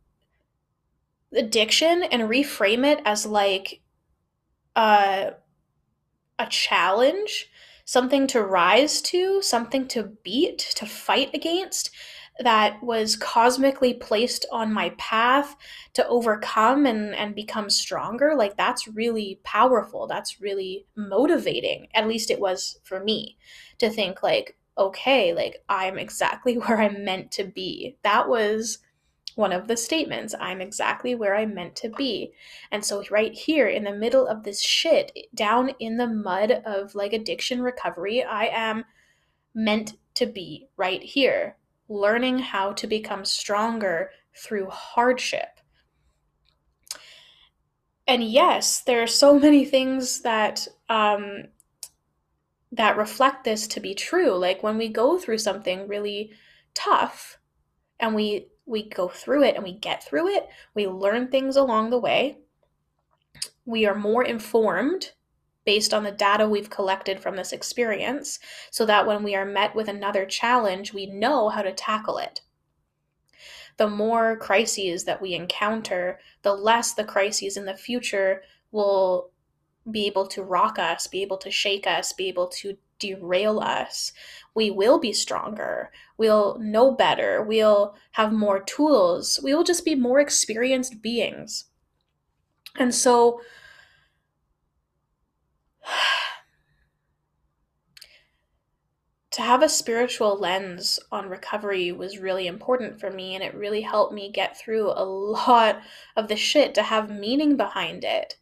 addiction 1.33 2.03
and 2.03 2.23
reframe 2.23 2.85
it 2.85 2.99
as 3.05 3.25
like 3.25 3.79
uh 4.75 5.31
a 6.41 6.49
challenge, 6.49 7.49
something 7.85 8.27
to 8.27 8.41
rise 8.43 9.01
to, 9.01 9.41
something 9.41 9.87
to 9.89 10.03
beat, 10.23 10.59
to 10.75 10.85
fight 10.85 11.29
against 11.33 11.91
that 12.39 12.81
was 12.81 13.15
cosmically 13.15 13.93
placed 13.93 14.45
on 14.51 14.73
my 14.73 14.89
path 14.97 15.55
to 15.93 16.07
overcome 16.07 16.85
and, 16.85 17.13
and 17.15 17.35
become 17.35 17.69
stronger, 17.69 18.33
like 18.35 18.57
that's 18.57 18.87
really 18.87 19.39
powerful. 19.43 20.07
That's 20.07 20.41
really 20.41 20.85
motivating. 20.95 21.87
At 21.93 22.07
least 22.07 22.31
it 22.31 22.39
was 22.39 22.79
for 22.83 23.03
me 23.03 23.37
to 23.79 23.89
think, 23.89 24.23
like, 24.23 24.57
okay, 24.77 25.33
like 25.33 25.63
I'm 25.69 25.97
exactly 25.97 26.57
where 26.57 26.81
I'm 26.81 27.03
meant 27.03 27.31
to 27.33 27.43
be. 27.43 27.97
That 28.03 28.27
was 28.27 28.79
one 29.35 29.51
of 29.51 29.67
the 29.67 29.77
statements. 29.77 30.35
I'm 30.39 30.61
exactly 30.61 31.15
where 31.15 31.35
I'm 31.35 31.53
meant 31.53 31.75
to 31.77 31.89
be. 31.89 32.33
And 32.71 32.83
so, 32.83 33.03
right 33.09 33.33
here 33.33 33.67
in 33.67 33.83
the 33.83 33.93
middle 33.93 34.27
of 34.27 34.43
this 34.43 34.61
shit, 34.61 35.11
down 35.33 35.69
in 35.79 35.97
the 35.97 36.07
mud 36.07 36.51
of 36.65 36.95
like 36.95 37.13
addiction 37.13 37.61
recovery, 37.61 38.23
I 38.23 38.45
am 38.47 38.85
meant 39.53 39.93
to 40.15 40.25
be 40.25 40.67
right 40.77 41.01
here, 41.01 41.57
learning 41.87 42.39
how 42.39 42.73
to 42.73 42.87
become 42.87 43.25
stronger 43.25 44.11
through 44.35 44.69
hardship. 44.69 45.59
And 48.07 48.23
yes, 48.23 48.81
there 48.81 49.01
are 49.01 49.07
so 49.07 49.39
many 49.39 49.63
things 49.63 50.21
that 50.21 50.67
um, 50.89 51.45
that 52.71 52.97
reflect 52.97 53.43
this 53.43 53.67
to 53.67 53.79
be 53.79 53.93
true. 53.93 54.33
Like 54.35 54.63
when 54.63 54.77
we 54.77 54.89
go 54.89 55.17
through 55.17 55.37
something 55.37 55.87
really 55.87 56.31
tough, 56.73 57.37
and 57.99 58.15
we 58.15 58.47
we 58.71 58.87
go 58.87 59.09
through 59.09 59.43
it 59.43 59.55
and 59.55 59.63
we 59.63 59.73
get 59.73 60.03
through 60.03 60.29
it. 60.29 60.47
We 60.73 60.87
learn 60.87 61.27
things 61.27 61.57
along 61.57 61.89
the 61.89 61.99
way. 61.99 62.37
We 63.65 63.85
are 63.85 63.93
more 63.93 64.23
informed 64.23 65.11
based 65.65 65.93
on 65.93 66.03
the 66.03 66.11
data 66.11 66.47
we've 66.47 66.69
collected 66.69 67.19
from 67.19 67.35
this 67.35 67.51
experience 67.51 68.39
so 68.71 68.85
that 68.85 69.05
when 69.05 69.21
we 69.21 69.35
are 69.35 69.45
met 69.45 69.75
with 69.75 69.87
another 69.87 70.25
challenge, 70.25 70.93
we 70.93 71.05
know 71.05 71.49
how 71.49 71.61
to 71.61 71.73
tackle 71.73 72.17
it. 72.17 72.41
The 73.77 73.89
more 73.89 74.37
crises 74.37 75.03
that 75.03 75.21
we 75.21 75.33
encounter, 75.33 76.19
the 76.41 76.53
less 76.53 76.93
the 76.93 77.03
crises 77.03 77.57
in 77.57 77.65
the 77.65 77.75
future 77.75 78.41
will 78.71 79.31
be 79.89 80.07
able 80.07 80.27
to 80.27 80.43
rock 80.43 80.79
us, 80.79 81.07
be 81.07 81.21
able 81.21 81.37
to 81.37 81.51
shake 81.51 81.85
us, 81.85 82.13
be 82.13 82.27
able 82.27 82.47
to 82.47 82.77
derail 83.01 83.59
us. 83.59 84.13
We 84.53 84.71
will 84.71 84.99
be 84.99 85.11
stronger. 85.11 85.91
We'll 86.17 86.57
know 86.59 86.91
better. 86.91 87.41
We'll 87.41 87.95
have 88.11 88.31
more 88.31 88.61
tools. 88.61 89.39
We 89.43 89.53
will 89.53 89.63
just 89.63 89.83
be 89.83 89.95
more 89.95 90.19
experienced 90.19 91.01
beings. 91.01 91.65
And 92.77 92.93
so, 92.93 93.41
to 99.31 99.41
have 99.41 99.63
a 99.63 99.69
spiritual 99.69 100.37
lens 100.37 100.99
on 101.11 101.29
recovery 101.29 101.91
was 101.91 102.19
really 102.19 102.47
important 102.47 102.99
for 102.99 103.09
me, 103.09 103.33
and 103.33 103.43
it 103.43 103.55
really 103.55 103.81
helped 103.81 104.13
me 104.13 104.29
get 104.31 104.59
through 104.59 104.91
a 104.91 105.05
lot 105.05 105.81
of 106.15 106.27
the 106.27 106.35
shit 106.35 106.75
to 106.75 106.83
have 106.83 107.09
meaning 107.09 107.57
behind 107.57 108.03
it. 108.03 108.37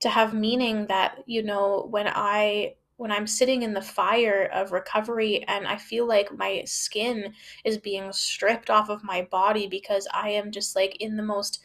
To 0.00 0.08
have 0.08 0.32
meaning 0.32 0.86
that, 0.86 1.18
you 1.26 1.42
know, 1.42 1.86
when 1.90 2.08
I 2.08 2.76
when 3.00 3.10
I'm 3.10 3.26
sitting 3.26 3.62
in 3.62 3.72
the 3.72 3.80
fire 3.80 4.50
of 4.52 4.72
recovery 4.72 5.42
and 5.48 5.66
I 5.66 5.78
feel 5.78 6.06
like 6.06 6.36
my 6.36 6.64
skin 6.66 7.32
is 7.64 7.78
being 7.78 8.12
stripped 8.12 8.68
off 8.68 8.90
of 8.90 9.02
my 9.02 9.22
body 9.22 9.66
because 9.66 10.06
I 10.12 10.28
am 10.28 10.50
just 10.50 10.76
like 10.76 10.98
in 11.00 11.16
the 11.16 11.22
most 11.22 11.62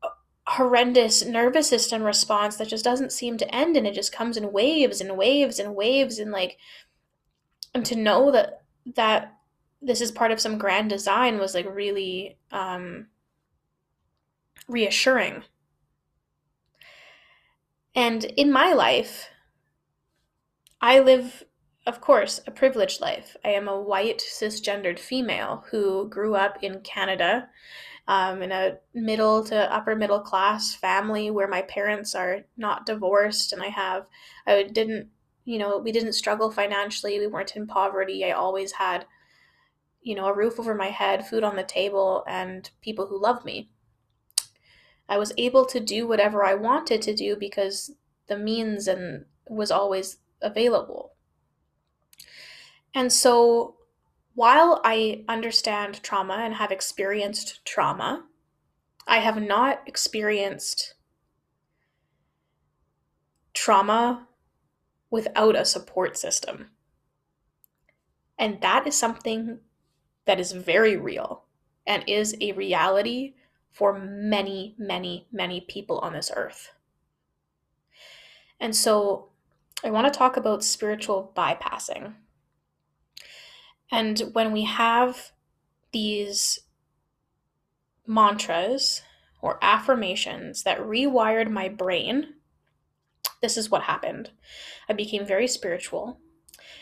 uh, 0.00 0.10
horrendous 0.46 1.24
nervous 1.24 1.68
system 1.68 2.04
response 2.04 2.54
that 2.58 2.68
just 2.68 2.84
doesn't 2.84 3.10
seem 3.10 3.36
to 3.38 3.52
end 3.52 3.76
and 3.76 3.84
it 3.84 3.94
just 3.94 4.12
comes 4.12 4.36
in 4.36 4.52
waves 4.52 5.00
and 5.00 5.16
waves 5.16 5.58
and 5.58 5.74
waves 5.74 6.20
and 6.20 6.30
like 6.30 6.56
and 7.74 7.84
to 7.86 7.96
know 7.96 8.30
that 8.30 8.62
that 8.94 9.34
this 9.80 10.00
is 10.00 10.12
part 10.12 10.30
of 10.30 10.40
some 10.40 10.56
grand 10.56 10.88
design 10.88 11.40
was 11.40 11.52
like 11.52 11.66
really 11.68 12.38
um, 12.52 13.08
reassuring. 14.68 15.42
And 17.96 18.22
in 18.24 18.52
my 18.52 18.72
life, 18.72 19.28
I 20.82 20.98
live, 20.98 21.44
of 21.86 22.00
course, 22.00 22.40
a 22.44 22.50
privileged 22.50 23.00
life. 23.00 23.36
I 23.44 23.50
am 23.50 23.68
a 23.68 23.80
white 23.80 24.20
cisgendered 24.20 24.98
female 24.98 25.64
who 25.70 26.08
grew 26.08 26.34
up 26.34 26.58
in 26.60 26.80
Canada 26.80 27.48
um, 28.08 28.42
in 28.42 28.50
a 28.50 28.78
middle 28.92 29.44
to 29.44 29.72
upper 29.72 29.94
middle 29.94 30.18
class 30.18 30.74
family 30.74 31.30
where 31.30 31.46
my 31.46 31.62
parents 31.62 32.16
are 32.16 32.40
not 32.56 32.84
divorced 32.84 33.52
and 33.52 33.62
I 33.62 33.68
have, 33.68 34.06
I 34.44 34.64
didn't, 34.64 35.06
you 35.44 35.56
know, 35.56 35.78
we 35.78 35.92
didn't 35.92 36.14
struggle 36.14 36.50
financially. 36.50 37.20
We 37.20 37.28
weren't 37.28 37.54
in 37.54 37.68
poverty. 37.68 38.24
I 38.24 38.32
always 38.32 38.72
had, 38.72 39.06
you 40.00 40.16
know, 40.16 40.26
a 40.26 40.34
roof 40.34 40.58
over 40.58 40.74
my 40.74 40.88
head, 40.88 41.24
food 41.24 41.44
on 41.44 41.54
the 41.54 41.62
table, 41.62 42.24
and 42.26 42.68
people 42.80 43.06
who 43.06 43.22
loved 43.22 43.44
me. 43.44 43.70
I 45.08 45.16
was 45.16 45.32
able 45.38 45.64
to 45.66 45.78
do 45.78 46.08
whatever 46.08 46.44
I 46.44 46.54
wanted 46.54 47.02
to 47.02 47.14
do 47.14 47.36
because 47.36 47.92
the 48.26 48.36
means 48.36 48.88
and 48.88 49.26
was 49.48 49.70
always 49.70 50.18
available. 50.42 51.12
And 52.94 53.12
so 53.12 53.76
while 54.34 54.80
I 54.84 55.24
understand 55.28 56.02
trauma 56.02 56.34
and 56.34 56.54
have 56.54 56.70
experienced 56.70 57.64
trauma, 57.64 58.24
I 59.06 59.18
have 59.18 59.40
not 59.40 59.82
experienced 59.86 60.94
trauma 63.54 64.26
without 65.10 65.56
a 65.56 65.64
support 65.64 66.16
system. 66.16 66.70
And 68.38 68.60
that 68.62 68.86
is 68.86 68.96
something 68.96 69.58
that 70.24 70.40
is 70.40 70.52
very 70.52 70.96
real 70.96 71.44
and 71.86 72.04
is 72.06 72.34
a 72.40 72.52
reality 72.52 73.34
for 73.70 73.98
many, 73.98 74.74
many, 74.78 75.26
many 75.32 75.60
people 75.60 75.98
on 75.98 76.12
this 76.12 76.30
earth. 76.34 76.70
And 78.60 78.74
so 78.76 79.31
I 79.84 79.90
want 79.90 80.12
to 80.12 80.16
talk 80.16 80.36
about 80.36 80.62
spiritual 80.62 81.32
bypassing. 81.36 82.14
And 83.90 84.20
when 84.32 84.52
we 84.52 84.62
have 84.64 85.32
these 85.92 86.60
mantras 88.06 89.02
or 89.40 89.58
affirmations 89.60 90.62
that 90.62 90.78
rewired 90.78 91.50
my 91.50 91.68
brain, 91.68 92.34
this 93.40 93.56
is 93.56 93.70
what 93.70 93.82
happened. 93.82 94.30
I 94.88 94.92
became 94.92 95.26
very 95.26 95.48
spiritual 95.48 96.18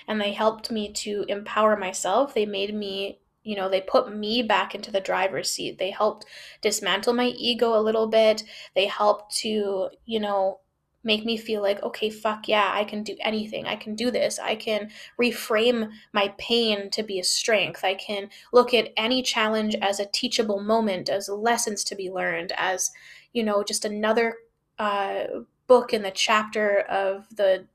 and 0.07 0.21
they 0.21 0.33
helped 0.33 0.71
me 0.71 0.93
to 0.93 1.25
empower 1.29 1.77
myself. 1.77 2.35
They 2.35 2.47
made 2.47 2.75
me, 2.75 3.21
you 3.43 3.57
know, 3.57 3.69
they 3.69 3.81
put 3.81 4.15
me 4.15 4.43
back 4.43 4.75
into 4.75 4.93
the 4.93 5.01
driver's 5.01 5.51
seat. 5.51 5.79
They 5.79 5.91
helped 5.91 6.27
dismantle 6.61 7.15
my 7.15 7.27
ego 7.27 7.79
a 7.79 7.81
little 7.81 8.07
bit. 8.07 8.45
They 8.75 8.87
helped 8.87 9.35
to, 9.37 9.89
you 10.05 10.21
know, 10.21 10.61
make 11.03 11.25
me 11.25 11.37
feel 11.37 11.63
like, 11.63 11.83
okay, 11.83 12.11
fuck 12.11 12.47
yeah, 12.47 12.71
I 12.73 12.85
can 12.85 13.03
do 13.03 13.17
anything. 13.21 13.67
I 13.67 13.77
can 13.77 13.95
do 13.95 14.11
this. 14.11 14.39
I 14.39 14.55
can 14.55 14.91
reframe 15.21 15.91
my 16.13 16.35
pain 16.39 16.91
to 16.91 17.03
be 17.03 17.19
a 17.19 17.25
strength. 17.25 17.85
I 17.85 17.95
can 17.95 18.29
look 18.53 18.75
at 18.75 18.93
any 18.97 19.23
challenge 19.23 19.75
as 19.81 19.99
a 19.99 20.07
teachable 20.07 20.61
moment, 20.61 21.09
as 21.09 21.29
lessons 21.29 21.85
to 21.85 21.95
be 21.95 22.11
learned, 22.11 22.53
as, 22.57 22.91
you 23.33 23.43
know, 23.43 23.63
just 23.63 23.85
another 23.85 24.37
uh, 24.79 25.25
book 25.67 25.95
in 25.95 26.03
the 26.03 26.11
chapter 26.11 26.81
of 26.81 27.27
the 27.35 27.67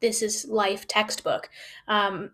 This 0.00 0.20
is 0.20 0.46
Life 0.46 0.86
textbook. 0.86 1.48
Um, 1.88 2.32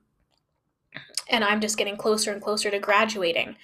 and 1.29 1.45
I'm 1.45 1.61
just 1.61 1.79
getting 1.79 1.97
closer 1.97 2.33
and 2.33 2.43
closer 2.43 2.71
to 2.71 2.79
graduating 2.79 3.57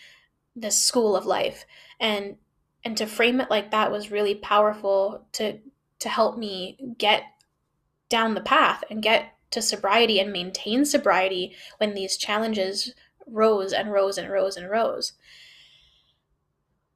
this 0.55 0.77
school 0.77 1.17
of 1.17 1.27
life. 1.27 1.65
And 1.99 2.37
and 2.85 2.97
to 2.97 3.07
frame 3.07 3.41
it 3.41 3.49
like 3.49 3.71
that 3.71 3.93
was 3.93 4.11
really 4.11 4.35
powerful 4.35 5.25
to 5.33 5.61
to 6.03 6.09
help 6.09 6.37
me 6.37 6.95
get 6.99 7.25
down 8.09 8.35
the 8.35 8.41
path 8.41 8.85
and 8.91 9.03
get 9.03 9.35
to 9.51 9.63
sobriety 9.63 10.19
and 10.19 10.33
maintain 10.33 10.85
sobriety 10.85 11.57
when 11.79 11.95
these 11.95 12.17
challenges 12.17 12.93
rose 13.27 13.73
and 13.73 13.93
rose 13.93 14.19
and 14.19 14.31
rose 14.31 14.57
and 14.57 14.69
rose. 14.71 15.13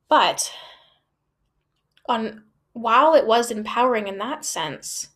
But 0.09 0.53
on 2.09 2.45
while 2.73 3.15
it 3.15 3.27
was 3.27 3.51
empowering 3.51 4.07
in 4.07 4.19
that 4.19 4.45
sense, 4.45 5.09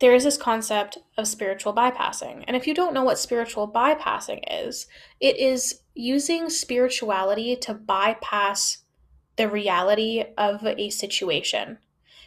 there 0.00 0.14
is 0.14 0.24
this 0.24 0.36
concept 0.36 0.98
of 1.16 1.28
spiritual 1.28 1.74
bypassing. 1.74 2.44
And 2.48 2.56
if 2.56 2.66
you 2.66 2.74
don't 2.74 2.94
know 2.94 3.04
what 3.04 3.18
spiritual 3.18 3.70
bypassing 3.70 4.42
is, 4.50 4.86
it 5.20 5.36
is 5.36 5.82
using 5.94 6.48
spirituality 6.48 7.54
to 7.56 7.74
bypass 7.74 8.78
the 9.36 9.48
reality 9.48 10.24
of 10.36 10.64
a 10.64 10.90
situation. 10.90 11.78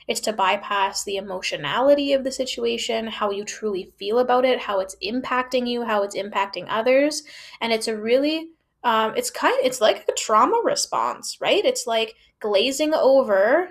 It's 0.08 0.22
to 0.22 0.34
bypass 0.34 1.04
the 1.04 1.18
emotionality 1.18 2.14
of 2.14 2.24
the 2.24 2.32
situation, 2.32 3.08
how 3.08 3.32
you 3.32 3.46
truly 3.46 3.94
feel 3.98 4.20
about 4.20 4.46
it, 4.46 4.60
how 4.60 4.80
it's 4.80 4.96
impacting 5.04 5.68
you, 5.68 5.84
how 5.84 6.04
it's 6.04 6.16
impacting 6.16 6.66
others. 6.68 7.24
And 7.62 7.72
it's 7.72 7.88
a 7.88 7.98
really, 7.98 8.50
um, 8.84 9.14
it's 9.16 9.30
kind 9.30 9.56
it's 9.64 9.80
like 9.80 10.06
a 10.10 10.14
trauma 10.14 10.62
response, 10.64 11.38
right? 11.40 11.64
It's 11.64 11.88
like 11.88 12.16
glazing 12.40 12.94
over 12.94 13.70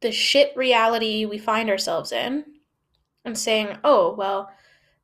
the 0.00 0.10
shit 0.10 0.52
reality 0.56 1.24
we 1.24 1.38
find 1.38 1.70
ourselves 1.70 2.10
in 2.10 2.44
and 3.24 3.38
saying, 3.38 3.78
oh, 3.84 4.14
well, 4.18 4.50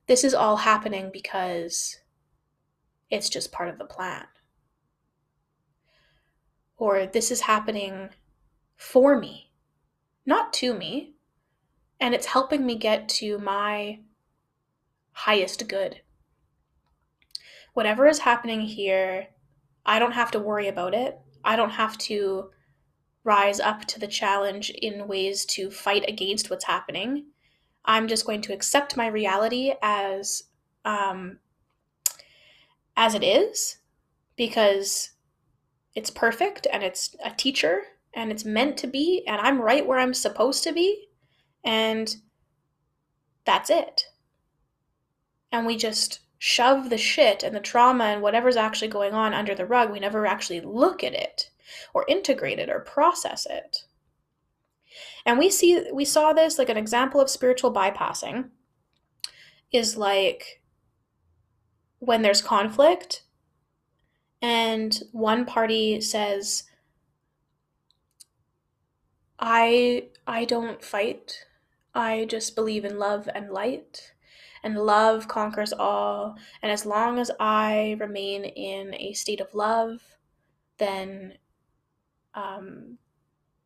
this 0.09 0.25
is 0.25 0.35
all 0.35 0.57
happening 0.57 1.11
because 1.13 1.99
it's 3.11 3.29
just 3.29 3.53
part 3.53 3.69
of 3.69 3.79
the 3.79 3.85
plan 3.85 4.27
or 6.79 7.07
this 7.07 7.31
is 7.31 7.43
happening 7.43 8.09
for 8.77 9.19
me, 9.19 9.51
not 10.25 10.53
to 10.55 10.73
me. 10.73 11.15
And 12.01 12.15
it's 12.15 12.27
helping 12.27 12.65
me 12.65 12.77
get 12.77 13.09
to 13.21 13.39
my 13.39 13.99
highest 15.11 15.69
good. 15.69 16.01
Whatever 17.75 18.07
is 18.07 18.21
happening 18.21 18.61
here, 18.61 19.29
I 19.85 19.99
don't 19.99 20.13
have 20.13 20.31
to 20.31 20.39
worry 20.39 20.69
about 20.69 20.95
it. 20.95 21.19
I 21.45 21.57
don't 21.57 21.71
have 21.71 21.99
to 21.99 22.51
rise 23.25 23.59
up 23.59 23.85
to 23.87 23.99
the 23.99 24.07
challenge 24.07 24.71
in 24.71 25.09
ways 25.09 25.45
to 25.47 25.71
fight 25.71 26.05
against 26.09 26.51
what's 26.51 26.65
happening. 26.65 27.27
I'm 27.85 28.07
just 28.07 28.27
going 28.27 28.43
to 28.43 28.53
accept 28.53 28.97
my 28.97 29.07
reality 29.09 29.73
as 29.83 30.45
um, 30.85 31.39
as 32.97 33.15
it 33.15 33.25
is 33.25 33.79
because 34.37 35.11
it's 35.95 36.11
perfect 36.11 36.67
and 36.73 36.83
it's 36.83 37.17
a 37.25 37.31
teacher 37.31 37.83
and 38.15 38.31
it's 38.31 38.45
meant 38.45 38.77
to 38.79 38.87
be 38.87 39.25
and 39.27 39.41
I'm 39.41 39.61
right 39.61 39.87
where 39.87 39.99
I'm 39.99 40.15
supposed 40.15 40.63
to 40.65 40.73
be 40.73 41.09
and 41.65 42.15
that's 43.45 43.71
it. 43.71 44.05
And 45.51 45.67
we 45.67 45.77
just 45.77 46.21
shove 46.39 46.91
the 46.91 46.99
shit 46.99 47.43
and 47.43 47.55
the 47.55 47.61
trauma 47.61 48.05
and 48.05 48.23
whatever's 48.23 48.57
actually 48.57 48.89
going 48.89 49.13
on 49.13 49.35
under 49.35 49.55
the 49.55 49.67
rug. 49.67 49.91
We 49.91 50.01
never 50.01 50.27
actually 50.27 50.61
look 50.61 51.03
at 51.03 51.15
it 51.15 51.51
or 51.93 52.05
integrate 52.09 52.59
it 52.59 52.71
or 52.71 52.81
process 52.81 53.47
it. 53.49 53.85
And 55.27 55.39
we 55.39 55.51
see 55.51 55.85
we 55.93 56.05
saw 56.05 56.33
this 56.33 56.59
like 56.59 56.69
an 56.69 56.77
example 56.77 57.21
of 57.21 57.29
spiritual 57.29 57.73
bypassing 57.73 58.51
is 59.73 59.97
like 59.97 60.63
when 61.99 62.23
there's 62.23 62.41
conflict 62.41 63.25
and 64.43 65.03
one 65.13 65.45
party 65.45 66.01
says 66.01 66.65
i 69.39 70.05
i 70.27 70.45
don't 70.45 70.85
fight. 70.85 71.45
I 71.95 72.27
just 72.27 72.55
believe 72.55 72.85
in 72.85 72.99
love 72.99 73.29
and 73.35 73.51
light. 73.51 74.13
And 74.63 74.77
love 74.77 75.29
conquers 75.29 75.73
all. 75.73 76.37
And 76.63 76.71
as 76.73 76.85
long 76.85 77.19
as 77.19 77.31
i 77.41 77.97
remain 78.01 78.45
in 78.45 78.95
a 78.95 79.13
state 79.13 79.41
of 79.41 79.55
love 79.55 80.01
then 80.79 81.35
um 82.35 82.99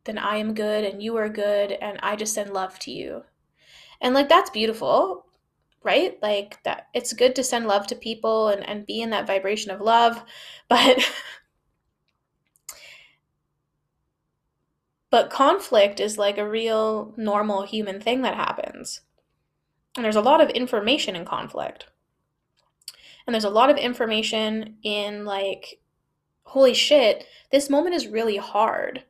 then 0.05 0.19
i 0.19 0.37
am 0.37 0.55
good 0.55 0.85
and 0.85 1.03
you 1.03 1.17
are 1.17 1.29
good 1.29 1.73
and 1.73 1.99
i 2.03 2.17
just 2.17 2.35
send 2.35 2.53
love 2.53 2.79
to 2.81 2.91
you. 2.91 3.25
And 4.01 4.15
like 4.15 4.29
that's 4.29 4.51
beautiful 4.51 5.27
right? 5.85 6.19
Like 6.23 6.63
that 6.65 6.89
it's 6.95 7.13
good 7.13 7.35
to 7.37 7.45
send 7.45 7.67
love 7.67 7.87
to 7.89 7.95
people 7.95 8.49
and, 8.49 8.67
and 8.69 8.87
be 8.87 9.01
in 9.01 9.11
that 9.11 9.27
vibration 9.27 9.71
of 9.71 9.81
love, 9.81 10.25
but 10.69 10.99
but 15.11 15.31
conflict 15.31 16.01
is 16.01 16.17
like 16.17 16.39
a 16.39 16.49
real 16.49 17.13
normal 17.17 17.63
human 17.63 18.01
thing 18.01 18.23
that 18.23 18.35
happens. 18.35 19.03
And 19.95 20.05
there's 20.05 20.17
a 20.17 20.23
lot 20.23 20.41
of 20.41 20.49
information 20.51 21.15
in 21.15 21.27
conflict. 21.27 21.87
And 23.27 23.35
there's 23.35 23.45
a 23.45 23.51
lot 23.51 23.71
of 23.71 23.77
information 23.77 24.77
in 24.83 25.25
like 25.25 25.81
holy 26.45 26.75
shit, 26.75 27.25
this 27.51 27.71
moment 27.71 27.95
is 27.95 28.07
really 28.07 28.37
hard. 28.37 29.05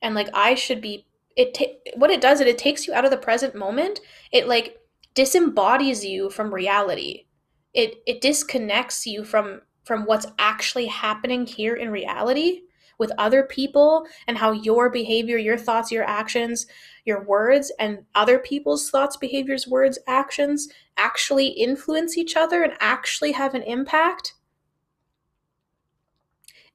And 0.00 0.14
like 0.14 0.28
I 0.34 0.54
should 0.54 0.80
be 0.80 1.06
it 1.36 1.54
ta- 1.54 1.92
what 1.96 2.10
it 2.10 2.20
does 2.20 2.40
it 2.40 2.48
it 2.48 2.58
takes 2.58 2.86
you 2.86 2.92
out 2.92 3.04
of 3.04 3.10
the 3.10 3.16
present 3.16 3.54
moment 3.54 4.00
it 4.32 4.48
like 4.48 4.80
disembodies 5.18 6.04
you 6.04 6.30
from 6.30 6.54
reality 6.54 7.26
it 7.74 7.96
it 8.06 8.20
disconnects 8.20 9.04
you 9.04 9.24
from 9.24 9.60
from 9.82 10.04
what's 10.04 10.28
actually 10.38 10.86
happening 10.86 11.44
here 11.44 11.74
in 11.74 11.90
reality 11.90 12.60
with 13.00 13.10
other 13.18 13.42
people 13.42 14.06
and 14.28 14.38
how 14.38 14.52
your 14.52 14.88
behavior 14.88 15.36
your 15.36 15.58
thoughts 15.58 15.90
your 15.90 16.04
actions 16.04 16.68
your 17.04 17.24
words 17.24 17.72
and 17.80 17.98
other 18.14 18.38
people's 18.38 18.90
thoughts 18.90 19.16
behaviors 19.16 19.66
words 19.66 19.98
actions 20.06 20.68
actually 20.96 21.48
influence 21.48 22.16
each 22.16 22.36
other 22.36 22.62
and 22.62 22.74
actually 22.78 23.32
have 23.32 23.54
an 23.54 23.64
impact 23.64 24.34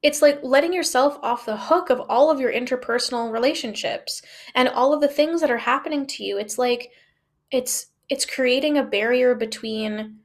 it's 0.02 0.20
like 0.20 0.38
letting 0.42 0.74
yourself 0.74 1.18
off 1.22 1.46
the 1.46 1.56
hook 1.56 1.88
of 1.88 2.02
all 2.10 2.30
of 2.30 2.40
your 2.40 2.52
interpersonal 2.52 3.32
relationships 3.32 4.20
and 4.54 4.68
all 4.68 4.92
of 4.92 5.00
the 5.00 5.08
things 5.08 5.40
that 5.40 5.50
are 5.50 5.56
happening 5.56 6.06
to 6.08 6.22
you. 6.22 6.36
It's 6.36 6.58
like 6.58 6.90
it's 7.50 7.86
it's 8.08 8.26
creating 8.26 8.76
a 8.76 8.82
barrier 8.82 9.34
between 9.34 10.18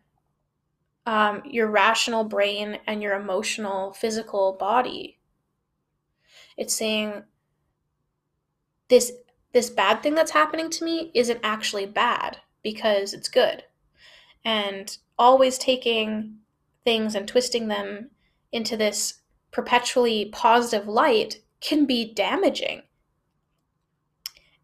um, 1.06 1.42
your 1.46 1.68
rational 1.68 2.24
brain 2.24 2.80
and 2.86 3.02
your 3.02 3.14
emotional 3.14 3.94
physical 3.94 4.54
body. 4.54 5.18
It's 6.58 6.76
saying 6.76 7.24
this 8.90 9.14
this 9.52 9.70
bad 9.70 10.04
thing 10.04 10.14
that's 10.14 10.32
happening 10.32 10.70
to 10.70 10.86
me 10.86 11.10
isn't 11.16 11.40
actually 11.42 11.88
bad 11.88 12.38
because 12.62 13.14
it's 13.14 13.30
good. 13.30 13.64
And 14.46 14.96
always 15.18 15.58
taking 15.58 16.38
things 16.84 17.16
and 17.16 17.28
twisting 17.28 17.68
them 17.68 18.12
into 18.52 18.78
this 18.78 19.22
perpetually 19.52 20.30
positive 20.32 20.88
light 20.88 21.42
can 21.62 21.86
be 21.86 22.14
damaging. 22.14 22.84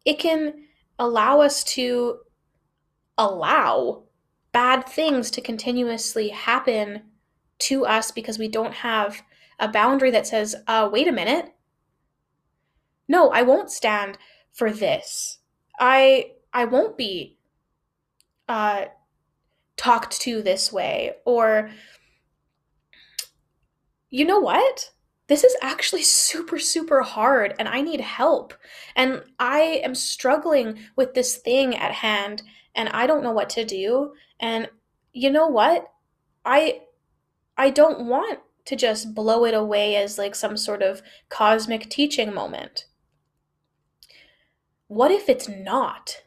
It 0.06 0.20
can 0.20 0.66
allow 1.00 1.42
us 1.42 1.64
to 1.64 2.20
allow 3.18 4.04
bad 4.52 4.88
things 4.88 5.32
to 5.32 5.42
continuously 5.42 6.30
happen 6.30 7.04
to 7.60 7.86
us 7.86 8.12
because 8.12 8.40
we 8.40 8.48
don't 8.48 8.74
have 8.74 9.22
a 9.60 9.68
boundary 9.68 10.12
that 10.12 10.28
says, 10.28 10.56
uh, 10.68 10.90
wait 10.92 11.08
a 11.08 11.12
minute. 11.12 11.54
No, 13.08 13.30
I 13.30 13.44
won't 13.44 13.72
stand 13.72 14.18
for 14.52 14.72
this. 14.72 15.40
I 15.80 16.32
I 16.54 16.66
won't 16.66 16.98
be 16.98 17.38
uh, 18.48 18.86
talked 19.78 20.22
to 20.22 20.42
this 20.42 20.72
way 20.72 21.16
or 21.26 21.70
you 24.10 24.24
know 24.24 24.40
what? 24.40 24.92
This 25.28 25.44
is 25.44 25.56
actually 25.62 26.04
super, 26.04 26.60
super 26.60 27.02
hard 27.02 27.56
and 27.58 27.68
I 27.68 27.82
need 27.82 28.02
help. 28.02 28.54
And 28.96 29.24
I 29.40 29.82
am 29.84 29.96
struggling 29.96 30.78
with 30.96 31.14
this 31.14 31.38
thing 31.38 31.76
at 31.76 31.92
hand 31.92 32.44
and 32.76 32.90
I 32.90 33.08
don't 33.08 33.24
know 33.24 33.32
what 33.32 33.50
to 33.52 33.66
do. 33.66 34.14
And 34.40 34.70
you 35.14 35.32
know 35.32 35.48
what? 35.48 35.92
I 36.44 36.82
I 37.58 37.70
don't 37.70 38.08
want 38.08 38.40
to 38.66 38.76
just 38.76 39.16
blow 39.16 39.46
it 39.46 39.54
away 39.54 39.96
as 39.96 40.18
like 40.18 40.36
some 40.36 40.58
sort 40.58 40.82
of 40.82 41.02
cosmic 41.30 41.90
teaching 41.90 42.34
moment. 42.34 42.86
What 44.88 45.12
if 45.12 45.30
it's 45.30 45.48
not? 45.48 46.22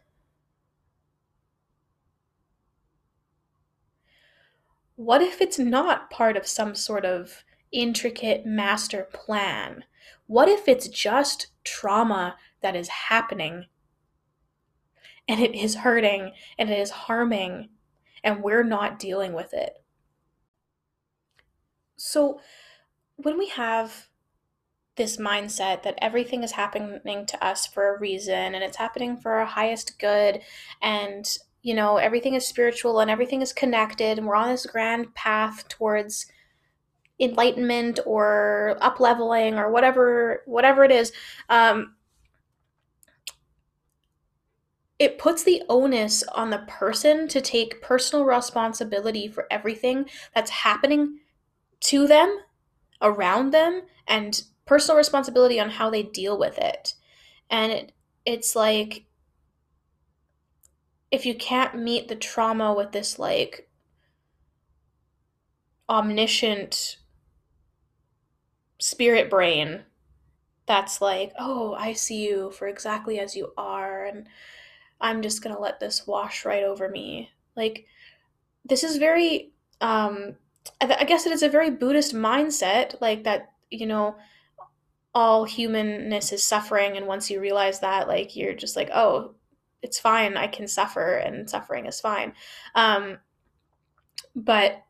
What 4.97 5.23
if 5.23 5.41
it's 5.41 5.59
not 5.59 6.11
part 6.11 6.37
of 6.37 6.47
some 6.47 6.75
sort 6.75 7.05
of 7.05 7.45
intricate 7.73 8.47
master 8.47 9.09
plan? 9.13 9.85
What 10.27 10.49
if 10.49 10.69
it's 10.69 10.89
just 10.89 11.49
trauma 11.65 12.37
that 12.61 12.77
is 12.77 12.89
happening 12.89 13.67
and 15.27 15.41
it 15.41 15.55
is 15.55 15.77
hurting 15.77 16.33
and 16.59 16.71
it 16.71 16.79
is 16.79 16.91
harming 16.91 17.69
and 18.25 18.43
we're 18.43 18.65
not 18.65 18.99
dealing 18.99 19.33
with 19.33 19.55
it? 19.55 19.83
So, 21.97 22.41
when 23.17 23.37
we 23.37 23.49
have 23.49 24.09
this 24.99 25.17
mindset 25.17 25.83
that 25.85 25.99
everything 25.99 26.43
is 26.43 26.53
happening 26.53 27.25
to 27.25 27.45
us 27.45 27.67
for 27.67 27.95
a 27.95 27.99
reason 27.99 28.55
and 28.55 28.63
it's 28.63 28.77
happening 28.77 29.17
for 29.17 29.33
our 29.33 29.47
highest 29.47 29.99
good 29.99 30.41
and 30.83 31.39
you 31.63 31.73
know 31.73 31.97
everything 31.97 32.35
is 32.35 32.47
spiritual 32.47 33.01
and 33.01 33.11
everything 33.11 33.41
is 33.41 33.53
connected 33.53 34.19
and 34.19 34.27
we're 34.27 34.35
on 34.35 34.49
this 34.49 34.67
grand 34.67 35.15
path 35.15 35.67
towards 35.69 36.27
enlightenment 37.21 38.01
or 38.07 38.77
up 38.81 39.01
leveling 39.01 39.59
or 39.59 39.71
whatever 39.71 40.43
whatever 40.47 40.85
it 40.85 40.93
is 40.93 41.13
um, 41.49 41.95
it 44.99 45.19
puts 45.19 45.45
the 45.45 45.63
onus 45.69 46.25
on 46.35 46.51
the 46.51 46.65
person 46.67 47.29
to 47.29 47.41
take 47.41 47.81
personal 47.81 48.25
responsibility 48.25 49.29
for 49.29 49.47
everything 49.51 50.09
that's 50.35 50.51
happening 50.51 51.19
to 51.81 52.07
them 52.07 52.39
around 53.01 53.53
them 53.53 53.83
and 54.09 54.43
personal 54.67 54.97
responsibility 54.97 55.61
on 55.61 55.71
how 55.71 55.89
they 55.89 56.03
deal 56.03 56.39
with 56.39 56.59
it. 56.59 56.95
And 57.49 57.73
it, 57.73 57.93
it's 58.27 58.57
like 58.57 59.05
if 61.11 61.25
you 61.25 61.35
can't 61.35 61.79
meet 61.79 62.09
the 62.09 62.17
trauma 62.17 62.75
with 62.75 62.93
this 62.93 63.19
like 63.19 63.69
omniscient 65.89 66.98
spirit 68.79 69.31
brain 69.31 69.83
that's 70.67 71.01
like, 71.01 71.33
oh, 71.39 71.75
I 71.75 71.95
see 71.95 72.29
you 72.29 72.51
for 72.51 72.69
exactly 72.69 73.19
as 73.19 73.35
you 73.35 73.53
are, 73.57 74.05
and 74.05 74.27
I'm 75.01 75.23
just 75.23 75.43
gonna 75.43 75.59
let 75.59 75.81
this 75.81 76.07
wash 76.07 76.45
right 76.45 76.63
over 76.63 76.89
me. 76.89 77.31
Like, 77.57 77.87
this 78.67 78.85
is 78.85 78.99
very, 78.99 79.53
um, 79.81 80.37
I, 80.81 81.05
guess 81.05 81.25
it 81.25 81.33
is 81.33 81.43
a 81.43 81.49
very 81.49 81.71
Buddhist 81.71 82.15
mindset, 82.15 83.01
like 83.01 83.25
that, 83.25 83.53
you 83.71 83.87
know, 83.87 84.17
all 85.15 85.45
humanness 85.45 86.33
is 86.33 86.45
suffering, 86.45 86.99
and 86.99 87.07
once 87.07 87.31
you 87.31 87.41
realize 87.41 87.81
that, 87.81 88.07
like, 88.07 88.37
you're 88.37 88.55
just 88.55 88.77
like, 88.77 88.91
oh, 88.93 89.35
it's 89.81 89.99
fine, 89.99 90.37
I 90.37 90.49
can 90.49 90.69
suffer, 90.69 91.17
and 91.17 91.49
suffering 91.49 91.87
is 91.87 92.01
fine. 92.01 92.35
Um, 92.75 93.19
but 94.35 94.83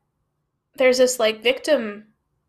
there's 0.76 0.98
this 0.98 1.18
like 1.18 1.42
victim 1.42 2.06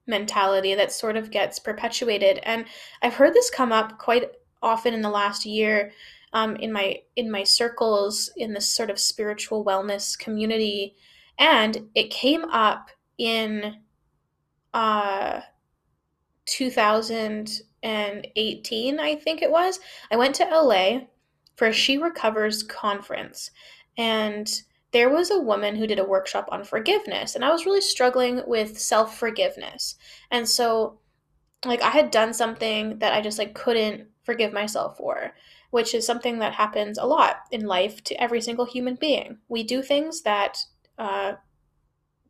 mentality 0.10 0.76
that 0.76 0.92
sort 0.92 1.16
of 1.16 1.32
gets 1.32 1.60
perpetuated. 1.60 2.40
And 2.44 2.66
I've 3.02 3.14
heard 3.14 3.34
this 3.34 3.50
come 3.50 3.72
up 3.72 3.98
quite 3.98 4.32
often 4.62 4.94
in 4.94 5.02
the 5.02 5.10
last 5.10 5.46
year 5.46 5.94
um, 6.34 6.56
in 6.58 6.72
my 6.72 7.00
in 7.16 7.32
my 7.32 7.44
circles 7.44 8.32
in 8.38 8.54
this 8.54 8.70
sort 8.70 8.90
of 8.90 9.00
spiritual 9.00 9.66
wellness 9.66 10.18
community, 10.18 10.96
and 11.38 11.90
it 11.96 12.12
came 12.12 12.46
up 12.46 12.90
in 13.18 13.76
uh, 14.74 15.42
2018, 16.46 19.00
I 19.00 19.16
think 19.16 19.42
it 19.42 19.52
was. 19.52 19.80
I 20.12 20.18
went 20.18 20.36
to 20.36 20.46
LA 20.46 21.00
for 21.56 21.68
a 21.68 21.74
She 21.74 21.98
Recovers 21.98 22.64
conference, 22.64 23.52
and 23.98 24.48
there 24.92 25.10
was 25.10 25.30
a 25.30 25.40
woman 25.40 25.76
who 25.76 25.88
did 25.88 26.00
a 26.00 26.06
workshop 26.06 26.48
on 26.52 26.64
forgiveness 26.64 27.36
and 27.36 27.46
i 27.46 27.52
was 27.52 27.66
really 27.66 27.82
struggling 27.82 28.42
with 28.48 28.80
self-forgiveness. 28.80 29.96
And 30.32 30.48
so 30.48 31.00
like 31.66 31.82
i 31.82 31.90
had 31.90 32.12
done 32.12 32.34
something 32.34 33.00
that 33.00 33.14
i 33.14 33.22
just 33.22 33.38
like 33.38 33.54
couldn't 33.54 34.08
forgive 34.24 34.54
myself 34.54 34.98
for 34.98 35.34
which 35.72 35.94
is 35.94 36.06
something 36.06 36.40
that 36.40 36.54
happens 36.54 36.98
a 36.98 37.06
lot 37.06 37.42
in 37.52 37.66
life 37.66 38.04
to 38.04 38.22
every 38.22 38.42
single 38.42 38.66
human 38.66 38.96
being. 38.96 39.38
We 39.48 39.64
do 39.64 39.82
things 39.82 40.22
that 40.24 40.58
uh, 40.98 41.34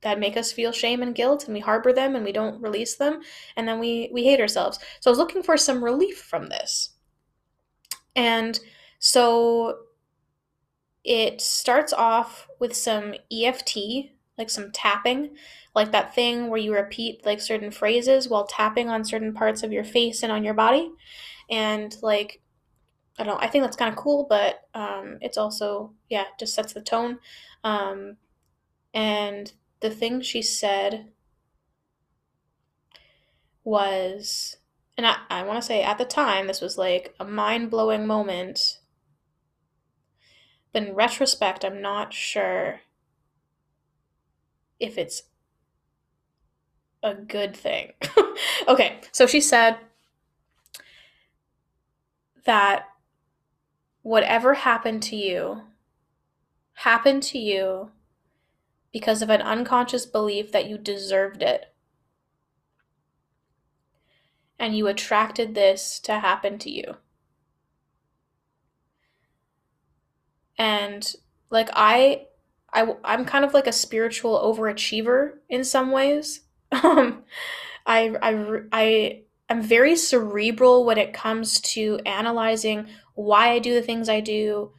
that 0.01 0.19
make 0.19 0.37
us 0.37 0.51
feel 0.51 0.71
shame 0.71 1.01
and 1.01 1.13
guilt 1.15 1.45
and 1.45 1.53
we 1.53 1.59
harbor 1.59 1.91
them 1.91 2.15
and 2.15 2.23
we 2.23 2.31
don't 2.31 2.61
release 2.61 2.95
them 2.95 3.19
and 3.57 3.67
then 3.67 3.79
we 3.79 4.09
we 4.13 4.23
hate 4.23 4.39
ourselves. 4.39 4.79
So 4.99 5.09
i 5.09 5.11
was 5.11 5.19
looking 5.19 5.43
for 5.43 5.57
some 5.57 5.83
relief 5.83 6.19
from 6.19 6.47
this. 6.47 6.91
And 8.15 8.59
so 8.99 9.79
it 11.09 11.41
starts 11.41 11.91
off 11.91 12.47
with 12.59 12.75
some 12.75 13.15
EFT, 13.33 13.77
like 14.37 14.47
some 14.51 14.71
tapping, 14.71 15.31
like 15.73 15.91
that 15.91 16.13
thing 16.13 16.49
where 16.49 16.59
you 16.59 16.71
repeat 16.71 17.25
like 17.25 17.41
certain 17.41 17.71
phrases 17.71 18.29
while 18.29 18.45
tapping 18.45 18.89
on 18.89 19.03
certain 19.03 19.33
parts 19.33 19.63
of 19.63 19.71
your 19.71 19.83
face 19.83 20.21
and 20.21 20.31
on 20.31 20.43
your 20.43 20.53
body. 20.53 20.91
And 21.49 21.97
like, 22.03 22.43
I 23.17 23.23
don't 23.23 23.33
know, 23.33 23.41
I 23.41 23.47
think 23.47 23.63
that's 23.63 23.75
kind 23.75 23.89
of 23.91 23.97
cool, 23.97 24.27
but 24.29 24.61
um, 24.75 25.17
it's 25.19 25.37
also, 25.37 25.93
yeah, 26.09 26.25
just 26.39 26.53
sets 26.53 26.73
the 26.73 26.81
tone. 26.81 27.17
Um, 27.63 28.17
and 28.93 29.51
the 29.79 29.89
thing 29.89 30.21
she 30.21 30.43
said 30.43 31.07
was, 33.63 34.57
and 34.95 35.07
I, 35.07 35.15
I 35.31 35.41
want 35.41 35.59
to 35.59 35.65
say 35.65 35.81
at 35.81 35.97
the 35.97 36.05
time, 36.05 36.45
this 36.45 36.61
was 36.61 36.77
like 36.77 37.15
a 37.19 37.25
mind 37.25 37.71
blowing 37.71 38.05
moment 38.05 38.78
but 40.71 40.83
in 40.83 40.93
retrospect, 40.93 41.65
I'm 41.65 41.81
not 41.81 42.13
sure 42.13 42.81
if 44.79 44.97
it's 44.97 45.23
a 47.03 47.13
good 47.13 47.55
thing. 47.55 47.93
okay, 48.67 48.99
so 49.11 49.25
she 49.25 49.41
said 49.41 49.77
that 52.45 52.85
whatever 54.01 54.53
happened 54.53 55.03
to 55.03 55.15
you 55.15 55.61
happened 56.73 57.21
to 57.21 57.37
you 57.37 57.91
because 58.91 59.21
of 59.21 59.29
an 59.29 59.41
unconscious 59.41 60.05
belief 60.05 60.51
that 60.51 60.67
you 60.67 60.77
deserved 60.77 61.43
it. 61.43 61.73
And 64.57 64.75
you 64.75 64.87
attracted 64.87 65.55
this 65.55 65.99
to 66.01 66.19
happen 66.19 66.57
to 66.59 66.69
you. 66.69 66.95
And 70.59 71.11
like 71.49 71.69
I 71.73 72.27
I 72.73 72.93
I'm 73.03 73.25
kind 73.25 73.45
of 73.45 73.55
like 73.55 73.67
a 73.67 73.71
spiritual 73.73 74.37
overachiever 74.39 75.33
in 75.49 75.63
some 75.63 75.91
ways. 75.91 76.41
Um 76.71 77.23
I 77.87 78.15
I 78.21 78.61
I 78.71 79.21
I'm 79.49 79.61
very 79.63 79.95
cerebral 79.95 80.85
when 80.85 80.99
it 80.99 81.13
comes 81.13 81.59
to 81.73 81.99
analyzing 82.05 82.87
why 83.15 83.49
I 83.49 83.59
do 83.59 83.73
the 83.73 83.81
things 83.81 84.09
I 84.09 84.19
do, 84.19 84.71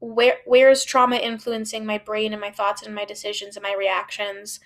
where 0.00 0.38
where 0.46 0.70
is 0.70 0.84
trauma 0.84 1.16
influencing 1.16 1.86
my 1.86 1.98
brain 1.98 2.32
and 2.32 2.40
my 2.40 2.50
thoughts 2.50 2.82
and 2.82 2.94
my 2.94 3.04
decisions 3.04 3.56
and 3.56 3.62
my 3.62 3.74
reactions? 3.78 4.58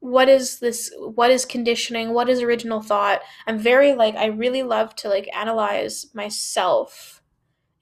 What 0.00 0.28
is 0.28 0.60
this 0.60 0.92
what 0.98 1.30
is 1.30 1.44
conditioning? 1.44 2.12
What 2.14 2.28
is 2.28 2.40
original 2.42 2.82
thought? 2.82 3.20
I'm 3.46 3.58
very 3.58 3.94
like 3.94 4.14
i 4.16 4.26
really 4.26 4.62
love 4.62 4.94
to 4.96 5.08
like 5.08 5.28
analyze 5.34 6.06
myself 6.14 7.17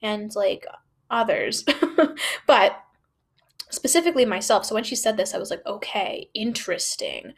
and 0.01 0.35
like 0.35 0.65
others 1.09 1.63
but 2.47 2.83
specifically 3.69 4.25
myself 4.25 4.65
so 4.65 4.75
when 4.75 4.83
she 4.83 4.95
said 4.95 5.17
this 5.17 5.33
i 5.33 5.37
was 5.37 5.49
like 5.49 5.65
okay 5.65 6.29
interesting 6.33 7.33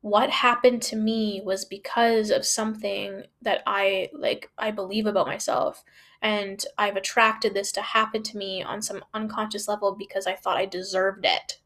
what 0.00 0.30
happened 0.30 0.80
to 0.80 0.96
me 0.96 1.42
was 1.44 1.64
because 1.64 2.30
of 2.30 2.46
something 2.46 3.24
that 3.42 3.62
I 3.66 4.10
like 4.12 4.50
I 4.56 4.70
believe 4.70 5.06
about 5.06 5.26
myself 5.26 5.82
and 6.22 6.64
I've 6.76 6.96
attracted 6.96 7.54
this 7.54 7.72
to 7.72 7.82
happen 7.82 8.22
to 8.24 8.38
me 8.38 8.62
on 8.62 8.80
some 8.80 9.04
unconscious 9.12 9.66
level 9.66 9.96
because 9.96 10.26
I 10.26 10.34
thought 10.34 10.56
I 10.56 10.66
deserved 10.66 11.24
it. 11.24 11.58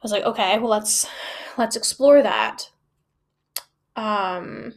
I 0.00 0.04
was 0.04 0.12
like, 0.12 0.24
okay, 0.24 0.58
well 0.58 0.70
let's 0.70 1.08
let's 1.58 1.76
explore 1.76 2.22
that. 2.22 2.70
Um 3.96 4.74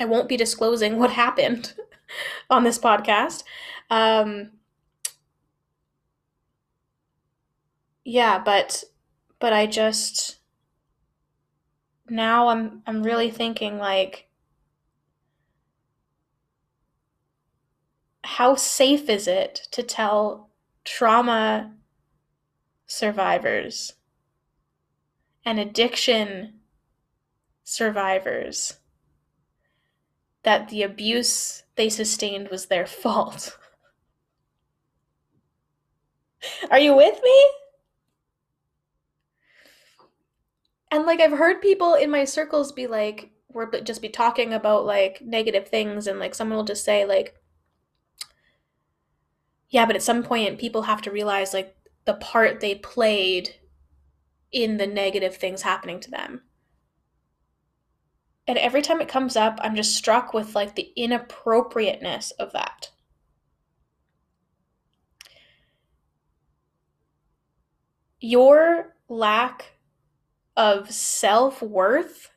I 0.00 0.04
won't 0.04 0.28
be 0.28 0.36
disclosing 0.36 0.98
what 0.98 1.10
happened 1.24 1.74
on 2.50 2.64
this 2.64 2.78
podcast. 2.78 3.44
Um 3.90 4.52
yeah, 8.04 8.38
but 8.38 8.84
but 9.38 9.52
I 9.52 9.66
just 9.66 10.38
now 12.08 12.48
I'm 12.48 12.82
I'm 12.86 13.02
really 13.02 13.30
thinking 13.30 13.78
like 13.78 14.28
how 18.24 18.54
safe 18.54 19.08
is 19.08 19.28
it 19.28 19.68
to 19.70 19.82
tell 19.82 20.50
trauma 20.84 21.72
survivors 22.86 23.94
and 25.44 25.58
addiction 25.58 26.60
survivors 27.64 28.78
that 30.44 30.68
the 30.68 30.82
abuse 30.82 31.64
they 31.76 31.88
sustained 31.88 32.48
was 32.48 32.66
their 32.66 32.86
fault. 32.86 33.58
Are 36.70 36.78
you 36.78 36.94
with 36.94 37.20
me? 37.22 37.50
And 40.90 41.06
like 41.06 41.20
I've 41.20 41.32
heard 41.32 41.60
people 41.60 41.94
in 41.94 42.10
my 42.10 42.24
circles 42.24 42.70
be 42.70 42.86
like, 42.86 43.32
we're 43.52 43.80
just 43.80 44.02
be 44.02 44.08
talking 44.08 44.52
about 44.52 44.86
like 44.86 45.20
negative 45.22 45.68
things, 45.68 46.06
and 46.06 46.18
like 46.18 46.34
someone 46.34 46.56
will 46.56 46.64
just 46.64 46.84
say 46.84 47.04
like, 47.04 47.34
yeah, 49.70 49.86
but 49.86 49.96
at 49.96 50.02
some 50.02 50.22
point 50.22 50.60
people 50.60 50.82
have 50.82 51.02
to 51.02 51.10
realize 51.10 51.52
like 51.52 51.74
the 52.04 52.14
part 52.14 52.60
they 52.60 52.76
played 52.76 53.56
in 54.52 54.76
the 54.76 54.86
negative 54.86 55.36
things 55.36 55.62
happening 55.62 55.98
to 56.00 56.10
them. 56.10 56.42
And 58.46 58.58
every 58.58 58.82
time 58.82 59.00
it 59.00 59.08
comes 59.08 59.36
up, 59.36 59.58
I'm 59.62 59.74
just 59.74 59.96
struck 59.96 60.34
with 60.34 60.54
like 60.54 60.74
the 60.74 60.92
inappropriateness 60.96 62.30
of 62.32 62.52
that. 62.52 62.90
Your 68.20 68.94
lack 69.08 69.78
of 70.56 70.90
self 70.90 71.62
worth 71.62 72.30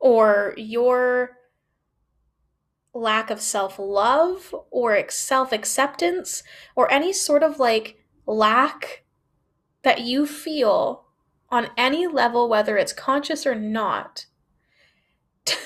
or 0.00 0.54
your 0.56 1.38
lack 2.94 3.30
of 3.30 3.40
self 3.40 3.78
love 3.78 4.54
or 4.70 5.04
self 5.08 5.52
acceptance 5.52 6.42
or 6.74 6.90
any 6.92 7.12
sort 7.12 7.42
of 7.42 7.58
like 7.58 8.04
lack 8.26 9.04
that 9.82 10.00
you 10.00 10.26
feel 10.26 11.06
on 11.50 11.68
any 11.76 12.06
level, 12.06 12.48
whether 12.48 12.76
it's 12.76 12.92
conscious 12.92 13.46
or 13.46 13.54
not, 13.54 14.26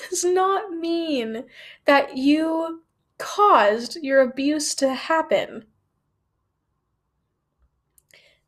does 0.09 0.23
not 0.23 0.71
mean 0.71 1.45
that 1.85 2.17
you 2.17 2.83
caused 3.17 3.97
your 4.01 4.21
abuse 4.21 4.75
to 4.75 4.93
happen. 4.93 5.65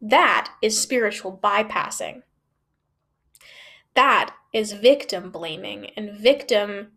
That 0.02 0.52
is 0.62 0.80
spiritual 0.80 1.40
bypassing. 1.44 2.22
That 3.96 4.36
is 4.54 4.74
victim 4.74 5.32
blaming 5.32 5.92
and 5.98 6.12
victim 6.12 6.92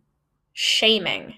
shaming. 0.53 1.35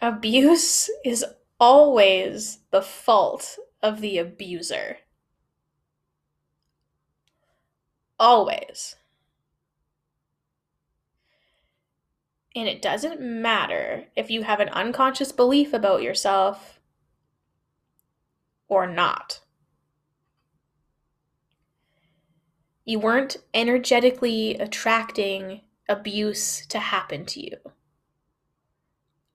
Abuse 0.00 0.88
is 1.04 1.24
always 1.60 2.60
the 2.70 2.82
fault 2.82 3.58
of 3.82 4.00
the 4.00 4.18
abuser. 4.18 4.98
Always. 8.18 8.96
And 12.56 12.68
it 12.68 12.82
doesn't 12.82 13.20
matter 13.20 14.06
if 14.16 14.30
you 14.30 14.42
have 14.42 14.58
an 14.58 14.68
unconscious 14.70 15.30
belief 15.30 15.72
about 15.72 16.02
yourself 16.02 16.80
or 18.68 18.86
not. 18.86 19.40
You 22.84 22.98
weren't 22.98 23.36
energetically 23.54 24.56
attracting 24.56 25.60
abuse 25.88 26.66
to 26.66 26.78
happen 26.78 27.26
to 27.26 27.40
you. 27.44 27.56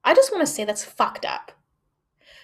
I 0.03 0.13
just 0.13 0.31
want 0.31 0.41
to 0.41 0.51
say 0.51 0.65
that's 0.65 0.83
fucked 0.83 1.25
up. 1.25 1.51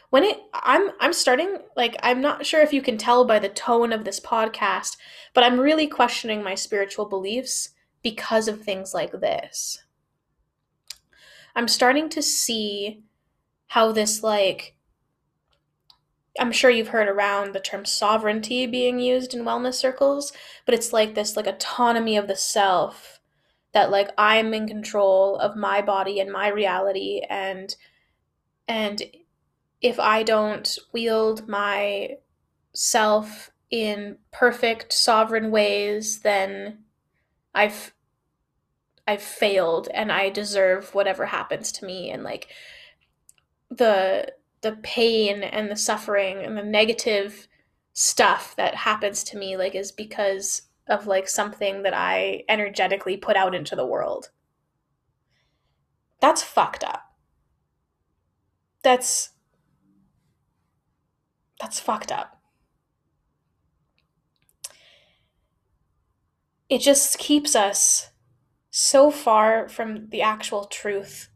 When 0.10 0.24
it 0.24 0.40
I'm 0.54 0.92
I'm 1.00 1.14
starting 1.14 1.58
like 1.76 1.96
I'm 2.02 2.22
not 2.22 2.46
sure 2.46 2.62
if 2.62 2.74
you 2.74 2.82
can 2.82 2.98
tell 2.98 3.26
by 3.26 3.40
the 3.40 3.50
tone 3.50 3.94
of 3.94 4.06
this 4.06 4.20
podcast, 4.20 4.98
but 5.34 5.44
I'm 5.44 5.60
really 5.60 5.88
questioning 5.88 6.44
my 6.44 6.56
spiritual 6.56 7.06
beliefs 7.06 7.70
because 8.02 8.48
of 8.48 8.62
things 8.62 8.94
like 8.94 9.12
this. 9.12 9.84
I'm 11.56 11.68
starting 11.68 12.10
to 12.10 12.22
see 12.22 13.04
how 13.68 13.92
this 13.92 14.24
like 14.24 14.76
I'm 16.40 16.52
sure 16.52 16.70
you've 16.70 16.90
heard 16.90 17.08
around 17.08 17.54
the 17.54 17.60
term 17.60 17.86
sovereignty 17.86 18.66
being 18.66 19.00
used 19.00 19.34
in 19.34 19.44
wellness 19.44 19.76
circles, 19.76 20.32
but 20.66 20.74
it's 20.74 20.94
like 20.94 21.16
this 21.16 21.36
like 21.36 21.48
autonomy 21.48 22.18
of 22.18 22.28
the 22.28 22.36
self 22.36 23.20
that 23.74 23.92
like 23.92 24.10
I'm 24.18 24.54
in 24.54 24.68
control 24.68 25.38
of 25.38 25.56
my 25.56 25.82
body 25.82 26.20
and 26.20 26.32
my 26.32 26.48
reality 26.48 27.22
and 27.30 27.76
and 28.68 29.02
if 29.82 30.00
I 30.00 30.24
don't 30.24 30.78
wield 30.92 31.48
my 31.48 32.18
self 32.74 33.52
in 33.72 34.18
perfect 34.32 34.92
sovereign 34.94 35.52
ways, 35.52 36.20
then 36.22 36.80
I've 37.54 37.94
I've 39.08 39.22
failed 39.22 39.88
and 39.94 40.12
I 40.12 40.30
deserve 40.30 40.94
whatever 40.94 41.26
happens 41.26 41.72
to 41.74 41.86
me 41.86 42.12
and 42.12 42.24
like 42.24 42.48
the 43.72 44.34
the 44.62 44.74
pain 44.84 45.44
and 45.44 45.72
the 45.72 45.76
suffering 45.76 46.44
and 46.44 46.58
the 46.58 46.64
negative 46.64 47.48
stuff 47.94 48.56
that 48.56 48.76
happens 48.76 49.24
to 49.24 49.38
me 49.38 49.58
like 49.58 49.76
is 49.76 49.92
because 49.92 50.64
of 50.88 51.08
like 51.08 51.28
something 51.28 51.84
that 51.84 51.94
I 51.94 52.44
energetically 52.50 53.18
put 53.18 53.36
out 53.36 53.56
into 53.56 53.76
the 53.76 53.86
world. 53.86 54.30
That's 56.20 56.44
fucked 56.44 56.84
up. 56.84 57.14
That's 58.84 59.30
that's 61.60 61.80
fucked 61.80 62.12
up. 62.12 62.40
It 66.70 66.80
just 66.80 67.18
keeps 67.18 67.56
us 67.56 68.12
so 68.70 69.10
far 69.10 69.68
from 69.68 70.10
the 70.10 70.22
actual 70.22 70.66
truth 70.66 71.30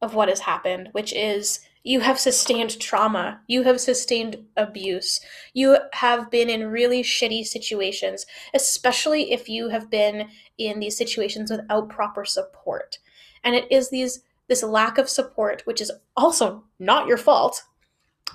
of 0.00 0.14
what 0.14 0.28
has 0.28 0.40
happened, 0.40 0.90
which 0.92 1.12
is 1.12 1.60
you 1.82 2.00
have 2.00 2.18
sustained 2.18 2.80
trauma, 2.80 3.40
you 3.46 3.64
have 3.64 3.80
sustained 3.80 4.44
abuse, 4.56 5.20
you 5.52 5.76
have 5.92 6.30
been 6.30 6.48
in 6.48 6.70
really 6.70 7.02
shitty 7.02 7.44
situations, 7.44 8.24
especially 8.54 9.32
if 9.32 9.48
you 9.48 9.68
have 9.68 9.90
been 9.90 10.28
in 10.56 10.80
these 10.80 10.96
situations 10.96 11.50
without 11.50 11.90
proper 11.90 12.24
support. 12.24 12.98
And 13.42 13.54
it 13.54 13.70
is 13.70 13.90
these 13.90 14.20
this 14.46 14.62
lack 14.62 14.98
of 14.98 15.08
support, 15.08 15.62
which 15.64 15.80
is 15.80 15.90
also 16.16 16.64
not 16.78 17.06
your 17.06 17.16
fault. 17.16 17.62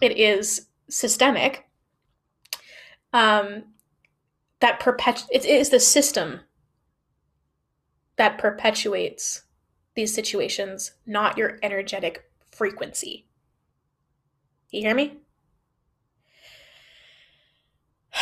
It 0.01 0.17
is 0.17 0.68
systemic. 0.89 1.65
Um, 3.13 3.63
that 4.59 4.79
perpet 4.79 5.23
it 5.31 5.45
is 5.45 5.69
the 5.69 5.79
system 5.79 6.41
that 8.17 8.37
perpetuates 8.37 9.43
these 9.95 10.13
situations, 10.13 10.91
not 11.05 11.37
your 11.37 11.57
energetic 11.63 12.29
frequency. 12.51 13.25
You 14.71 14.81
hear 14.81 14.93
me? 14.93 15.17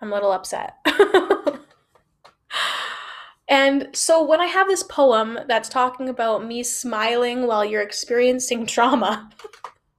I'm 0.00 0.10
a 0.10 0.14
little 0.14 0.32
upset. 0.32 0.76
and 3.48 3.88
so 3.94 4.22
when 4.22 4.40
I 4.40 4.46
have 4.46 4.68
this 4.68 4.82
poem 4.82 5.38
that's 5.48 5.68
talking 5.68 6.08
about 6.08 6.44
me 6.44 6.62
smiling 6.62 7.46
while 7.46 7.64
you're 7.64 7.82
experiencing 7.82 8.66
trauma, 8.66 9.30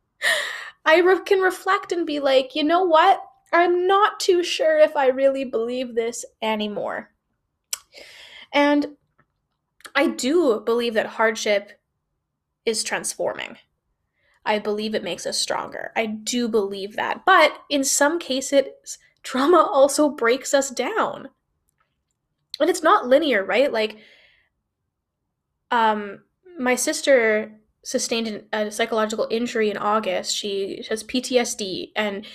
I 0.85 0.99
re- 0.99 1.23
can 1.25 1.39
reflect 1.39 1.91
and 1.91 2.05
be 2.05 2.19
like, 2.19 2.55
you 2.55 2.63
know 2.63 2.83
what? 2.83 3.23
I'm 3.51 3.87
not 3.87 4.19
too 4.19 4.43
sure 4.43 4.77
if 4.77 4.95
I 4.95 5.07
really 5.07 5.43
believe 5.43 5.95
this 5.95 6.23
anymore. 6.41 7.09
And 8.53 8.97
I 9.95 10.07
do 10.07 10.61
believe 10.63 10.93
that 10.93 11.07
hardship 11.07 11.71
is 12.65 12.83
transforming. 12.83 13.57
I 14.45 14.59
believe 14.59 14.95
it 14.95 15.03
makes 15.03 15.25
us 15.25 15.37
stronger. 15.37 15.91
I 15.95 16.05
do 16.05 16.47
believe 16.47 16.95
that. 16.95 17.25
But 17.25 17.53
in 17.69 17.83
some 17.83 18.19
cases, 18.19 18.97
trauma 19.23 19.57
also 19.57 20.09
breaks 20.09 20.53
us 20.53 20.69
down. 20.69 21.29
And 22.59 22.69
it's 22.69 22.83
not 22.83 23.07
linear, 23.07 23.43
right? 23.43 23.71
Like, 23.71 23.97
um, 25.71 26.23
my 26.57 26.75
sister 26.75 27.59
sustained 27.83 28.43
a 28.51 28.69
psychological 28.71 29.27
injury 29.31 29.69
in 29.71 29.77
August. 29.77 30.35
She 30.35 30.83
has 30.89 31.03
PTSD, 31.03 31.91
and 31.95 32.25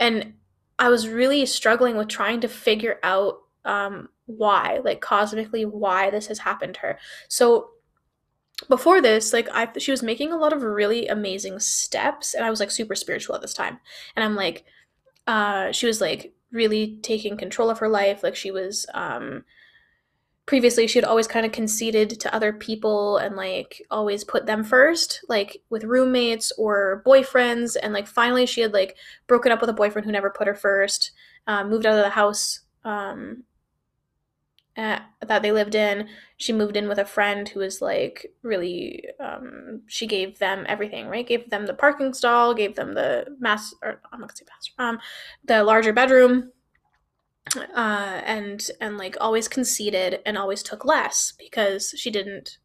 and 0.00 0.34
I 0.78 0.88
was 0.88 1.08
really 1.08 1.44
struggling 1.46 1.96
with 1.96 2.08
trying 2.08 2.40
to 2.40 2.48
figure 2.48 2.98
out 3.02 3.40
um, 3.64 4.08
why, 4.26 4.80
like 4.84 5.00
cosmically, 5.00 5.64
why 5.64 6.10
this 6.10 6.28
has 6.28 6.40
happened 6.40 6.74
to 6.74 6.80
her. 6.80 6.98
So 7.28 7.70
before 8.68 9.00
this, 9.00 9.32
like 9.32 9.48
I, 9.52 9.68
she 9.78 9.90
was 9.90 10.02
making 10.02 10.32
a 10.32 10.36
lot 10.36 10.52
of 10.52 10.62
really 10.62 11.06
amazing 11.08 11.60
steps, 11.60 12.34
and 12.34 12.44
I 12.44 12.50
was 12.50 12.60
like 12.60 12.70
super 12.70 12.94
spiritual 12.94 13.34
at 13.34 13.42
this 13.42 13.54
time, 13.54 13.80
and 14.16 14.24
I'm 14.24 14.36
like, 14.36 14.64
uh, 15.26 15.72
she 15.72 15.86
was 15.86 16.00
like 16.00 16.32
really 16.50 16.98
taking 17.02 17.36
control 17.36 17.68
of 17.68 17.78
her 17.80 17.88
life, 17.88 18.22
like 18.22 18.36
she 18.36 18.50
was 18.50 18.86
um 18.94 19.44
previously 20.48 20.86
she 20.86 20.98
had 20.98 21.04
always 21.04 21.28
kind 21.28 21.44
of 21.44 21.52
conceded 21.52 22.08
to 22.08 22.34
other 22.34 22.54
people 22.54 23.18
and 23.18 23.36
like 23.36 23.82
always 23.90 24.24
put 24.24 24.46
them 24.46 24.64
first 24.64 25.22
like 25.28 25.58
with 25.68 25.84
roommates 25.84 26.50
or 26.56 27.02
boyfriends. 27.06 27.76
And 27.80 27.92
like 27.92 28.06
finally 28.06 28.46
she 28.46 28.62
had 28.62 28.72
like 28.72 28.96
broken 29.26 29.52
up 29.52 29.60
with 29.60 29.68
a 29.68 29.74
boyfriend 29.74 30.06
who 30.06 30.10
never 30.10 30.30
put 30.30 30.46
her 30.46 30.54
first 30.54 31.12
um, 31.46 31.68
moved 31.68 31.84
out 31.84 31.98
of 31.98 32.02
the 32.02 32.08
house 32.08 32.60
um, 32.82 33.44
at, 34.74 35.02
that 35.20 35.42
they 35.42 35.52
lived 35.52 35.74
in. 35.74 36.08
She 36.38 36.54
moved 36.54 36.78
in 36.78 36.88
with 36.88 36.98
a 36.98 37.04
friend 37.04 37.46
who 37.46 37.60
was 37.60 37.82
like 37.82 38.24
really 38.42 39.04
um, 39.20 39.82
she 39.86 40.06
gave 40.06 40.38
them 40.38 40.64
everything 40.66 41.08
right? 41.08 41.28
Gave 41.28 41.50
them 41.50 41.66
the 41.66 41.74
parking 41.74 42.14
stall 42.14 42.54
gave 42.54 42.74
them 42.74 42.94
the 42.94 43.26
mass 43.38 43.74
or 43.82 44.00
i'm 44.12 44.20
not 44.20 44.28
gonna 44.28 44.36
say 44.36 44.46
master 44.48 44.72
um 44.78 44.98
the 45.44 45.62
larger 45.62 45.92
bedroom 45.92 46.52
uh, 47.56 48.20
and 48.24 48.70
and 48.80 48.98
like 48.98 49.16
always 49.20 49.48
conceded 49.48 50.20
and 50.26 50.36
always 50.36 50.62
took 50.62 50.84
less 50.84 51.32
because 51.38 51.94
she 51.96 52.10
didn't 52.10 52.58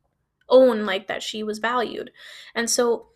own 0.50 0.86
like 0.86 1.08
that 1.08 1.24
she 1.24 1.44
was 1.44 1.60
valued. 1.60 2.12
And 2.56 2.70
so 2.70 3.08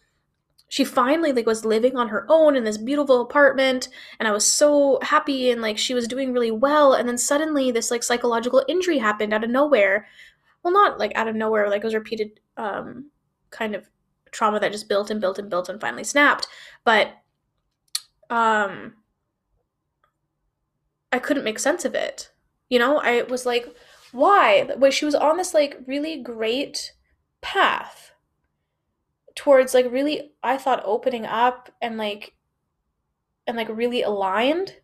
she 0.70 0.84
finally 0.84 1.32
like 1.32 1.46
was 1.46 1.66
living 1.66 1.96
on 1.96 2.10
her 2.10 2.26
own 2.30 2.56
in 2.56 2.64
this 2.64 2.78
beautiful 2.78 3.22
apartment 3.22 3.88
and 4.20 4.28
i 4.28 4.32
was 4.32 4.46
so 4.46 5.00
happy 5.02 5.50
and 5.50 5.62
like 5.62 5.78
she 5.78 5.94
was 5.94 6.10
doing 6.10 6.34
really 6.34 6.52
well 6.52 6.92
and 6.92 7.08
then 7.08 7.18
suddenly 7.18 7.72
this 7.72 7.90
like 7.90 8.04
psychological 8.04 8.66
injury 8.68 8.98
happened 8.98 9.34
out 9.34 9.46
of 9.46 9.50
nowhere. 9.50 10.08
Well 10.64 10.74
not 10.74 11.00
like 11.00 11.14
out 11.16 11.30
of 11.30 11.36
nowhere 11.36 11.70
like 11.70 11.84
it 11.84 11.86
was 11.86 11.94
repeated 11.94 12.40
um 12.58 13.12
kind 13.50 13.76
of 13.76 13.88
trauma 14.32 14.60
that 14.60 14.74
just 14.74 14.90
built 14.90 15.10
and 15.10 15.22
built 15.22 15.40
and 15.40 15.50
built 15.50 15.70
and 15.70 15.80
finally 15.80 16.04
snapped 16.04 16.48
but 16.84 17.14
um 18.30 18.94
I 21.12 21.20
couldn't 21.20 21.44
make 21.44 21.60
sense 21.60 21.86
of 21.86 21.96
it. 21.96 22.32
You 22.70 22.80
know, 22.80 23.00
I 23.00 23.24
was 23.24 23.46
like, 23.46 23.76
why? 24.12 24.70
Wait, 24.78 24.94
she 24.94 25.06
was 25.06 25.16
on 25.16 25.38
this 25.38 25.54
like 25.54 25.80
really 25.86 26.22
great 26.22 26.94
path 27.42 28.12
towards 29.36 29.74
like 29.74 29.92
really 29.92 30.32
I 30.44 30.58
thought 30.58 30.82
opening 30.84 31.26
up 31.26 31.70
and 31.82 31.98
like 31.98 32.34
and 33.46 33.56
like 33.56 33.70
really 33.70 34.02
aligned 34.02 34.78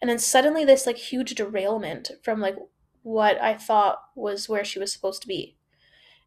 and 0.00 0.10
then 0.10 0.18
suddenly 0.18 0.64
this 0.64 0.86
like 0.86 0.96
huge 0.96 1.34
derailment 1.36 2.10
from 2.22 2.40
like 2.40 2.56
what 3.02 3.40
I 3.40 3.54
thought 3.54 3.98
was 4.16 4.48
where 4.48 4.64
she 4.64 4.80
was 4.80 4.92
supposed 4.92 5.22
to 5.22 5.28
be. 5.28 5.56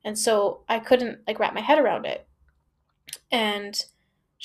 And 0.04 0.18
so 0.18 0.64
I 0.70 0.80
couldn't 0.80 1.20
like 1.28 1.40
wrap 1.40 1.54
my 1.54 1.62
head 1.62 1.78
around 1.78 2.06
it. 2.06 2.28
And 3.32 3.84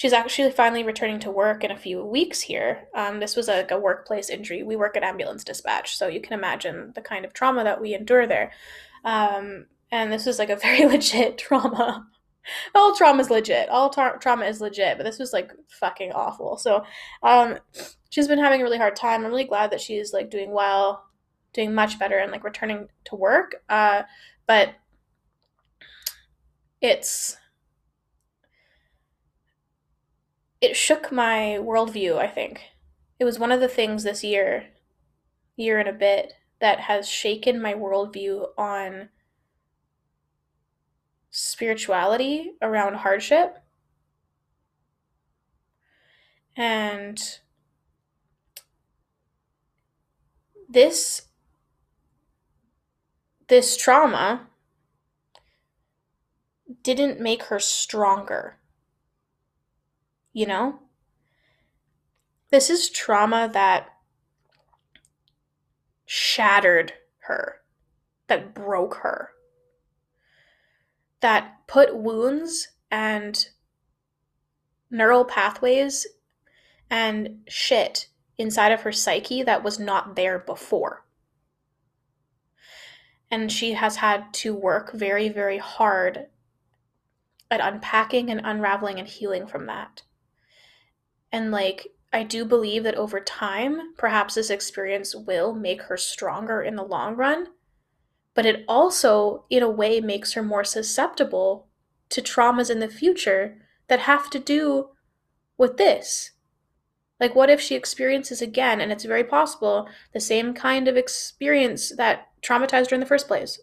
She's 0.01 0.15
actually 0.15 0.51
finally 0.53 0.83
returning 0.83 1.21
to 1.21 1.31
work 1.31 1.63
in 1.63 1.71
a 1.71 1.77
few 1.77 2.03
weeks 2.03 2.41
here. 2.41 2.89
Um, 2.95 3.21
this 3.21 3.37
was 3.37 3.51
a, 3.51 3.67
a 3.69 3.79
workplace 3.79 4.31
injury. 4.31 4.63
We 4.63 4.75
work 4.75 4.97
at 4.97 5.03
ambulance 5.03 5.45
dispatch, 5.45 5.95
so 5.95 6.07
you 6.07 6.23
can 6.23 6.33
imagine 6.33 6.93
the 6.95 7.03
kind 7.03 7.27
of 7.27 7.35
trauma 7.35 7.65
that 7.65 7.83
we 7.83 7.93
endure 7.93 8.27
there. 8.27 8.51
Um, 9.05 9.67
and 9.93 10.11
this 10.11 10.25
was 10.25 10.39
like 10.39 10.49
a 10.49 10.57
very 10.63 10.87
legit 10.87 11.37
trauma. 11.37 12.07
All 12.75 12.97
trauma 12.97 13.21
is 13.21 13.29
legit. 13.29 13.69
All 13.69 13.91
tra- 13.91 14.17
trauma 14.19 14.47
is 14.47 14.63
legit, 14.63 14.97
but 14.97 15.05
this 15.05 15.19
was 15.19 15.35
like 15.35 15.53
fucking 15.69 16.13
awful. 16.13 16.57
So, 16.57 16.83
um, 17.23 17.59
she's 18.09 18.27
been 18.27 18.39
having 18.39 18.63
a 18.63 18.65
really 18.65 18.79
hard 18.79 18.97
time. 18.97 19.23
I'm 19.23 19.31
really 19.31 19.45
glad 19.45 19.71
that 19.73 19.83
she's 19.83 20.15
like 20.15 20.31
doing 20.31 20.51
well, 20.51 21.05
doing 21.53 21.75
much 21.75 21.99
better, 21.99 22.17
and 22.17 22.33
like 22.33 22.43
returning 22.43 22.89
to 23.05 23.17
work. 23.17 23.57
Uh, 23.69 24.05
but 24.47 24.77
it's 26.81 27.37
it 30.61 30.77
shook 30.77 31.11
my 31.11 31.59
worldview, 31.61 32.19
I 32.19 32.27
think. 32.27 32.63
It 33.19 33.25
was 33.25 33.39
one 33.39 33.53
of 33.53 33.61
the 33.61 33.69
things 33.69 34.03
this 34.03 34.23
year, 34.23 34.67
year 35.57 35.79
and 35.79 35.89
a 35.89 35.93
bit, 35.93 36.35
that 36.61 36.81
has 36.81 37.09
shaken 37.09 37.61
my 37.61 37.75
worldview 37.75 38.49
on 38.59 39.09
spirituality 41.31 42.53
around 42.61 42.97
hardship. 42.97 43.59
And 46.57 47.19
this 50.69 51.23
this 53.49 53.77
trauma 53.77 54.47
didn't 56.83 57.19
make 57.19 57.45
her 57.45 57.59
stronger 57.59 58.60
you 60.33 60.47
know? 60.47 60.81
This 62.51 62.71
is 62.71 62.91
trauma 62.91 63.49
that 63.53 63.89
shattered 66.05 66.93
her, 67.21 67.61
that 68.27 68.55
broke 68.55 68.97
her, 68.97 69.31
that 71.21 71.67
put 71.67 71.97
wounds 71.97 72.69
and 72.91 73.47
neural 74.91 75.25
pathways 75.25 76.07
and 76.91 77.43
shit 77.47 78.09
inside 78.37 78.73
of 78.73 78.83
her 78.83 78.93
psyche 78.93 79.43
that 79.45 79.63
was 79.63 79.79
not 79.79 80.17
there 80.17 80.39
before. 80.39 81.05
And 83.31 83.53
she 83.53 83.75
has 83.75 83.97
had 83.97 84.33
to 84.35 84.53
work 84.53 84.93
very, 84.93 85.29
very 85.29 85.59
hard 85.59 86.27
at 87.51 87.61
unpacking 87.61 88.31
and 88.31 88.41
unraveling 88.43 88.99
and 88.99 89.07
healing 89.07 89.47
from 89.47 89.67
that. 89.67 90.03
And 91.33 91.51
like, 91.51 91.89
I 92.13 92.23
do 92.25 92.45
believe 92.45 92.83
that 92.85 92.97
over 92.97 93.21
time, 93.21 93.95
perhaps 93.97 94.35
this 94.35 94.51
experience 94.51 95.15
will 95.15 95.55
make 95.55 95.83
her 95.83 95.97
stronger 95.97 96.63
in 96.63 96.77
the 96.77 96.83
long 96.83 97.17
run. 97.17 97.49
But 98.35 98.47
it 98.47 98.65
also, 98.69 99.45
in 99.51 99.63
a 99.63 99.71
way, 99.71 100.01
makes 100.01 100.33
her 100.33 100.43
more 100.43 100.65
susceptible 100.65 101.69
to 102.11 102.23
traumas 102.23 102.71
in 102.71 102.81
the 102.81 102.89
future 102.89 103.59
that 103.89 104.01
have 104.01 104.31
to 104.31 104.39
do 104.39 104.91
with 105.57 105.77
this. 105.77 106.33
Like, 107.21 107.35
what 107.35 107.51
if 107.51 107.61
she 107.61 107.75
experiences 107.75 108.41
again, 108.41 108.81
and 108.81 108.91
it's 108.91 109.05
very 109.05 109.25
possible, 109.25 109.89
the 110.13 110.21
same 110.21 110.55
kind 110.55 110.89
of 110.89 110.97
experience 110.97 111.95
that 111.97 112.29
traumatized 112.43 112.91
her 112.91 112.95
in 112.95 113.01
the 113.01 113.07
first 113.07 113.29
place? 113.29 113.61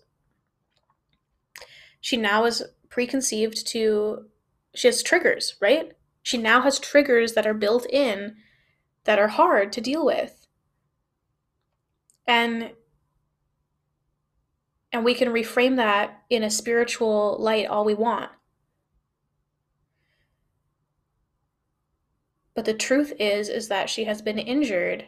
she 2.07 2.17
now 2.17 2.45
is 2.45 2.63
preconceived 2.89 3.67
to 3.67 4.25
she 4.73 4.87
has 4.87 5.01
triggers, 5.01 5.55
right? 5.59 5.91
She 6.27 6.37
now 6.37 6.59
has 6.59 6.77
triggers 6.77 7.35
that 7.35 7.47
are 7.47 7.53
built 7.53 7.85
in 7.89 8.35
that 9.05 9.17
are 9.17 9.29
hard 9.29 9.71
to 9.71 9.79
deal 9.79 10.05
with. 10.05 10.45
And 12.27 12.71
and 14.91 15.05
we 15.05 15.13
can 15.13 15.29
reframe 15.29 15.77
that 15.77 16.23
in 16.29 16.43
a 16.43 16.49
spiritual 16.49 17.37
light 17.39 17.65
all 17.67 17.85
we 17.85 17.93
want. 17.93 18.29
But 22.53 22.65
the 22.65 22.73
truth 22.73 23.13
is 23.17 23.47
is 23.47 23.69
that 23.69 23.89
she 23.89 24.03
has 24.03 24.21
been 24.21 24.37
injured 24.37 25.05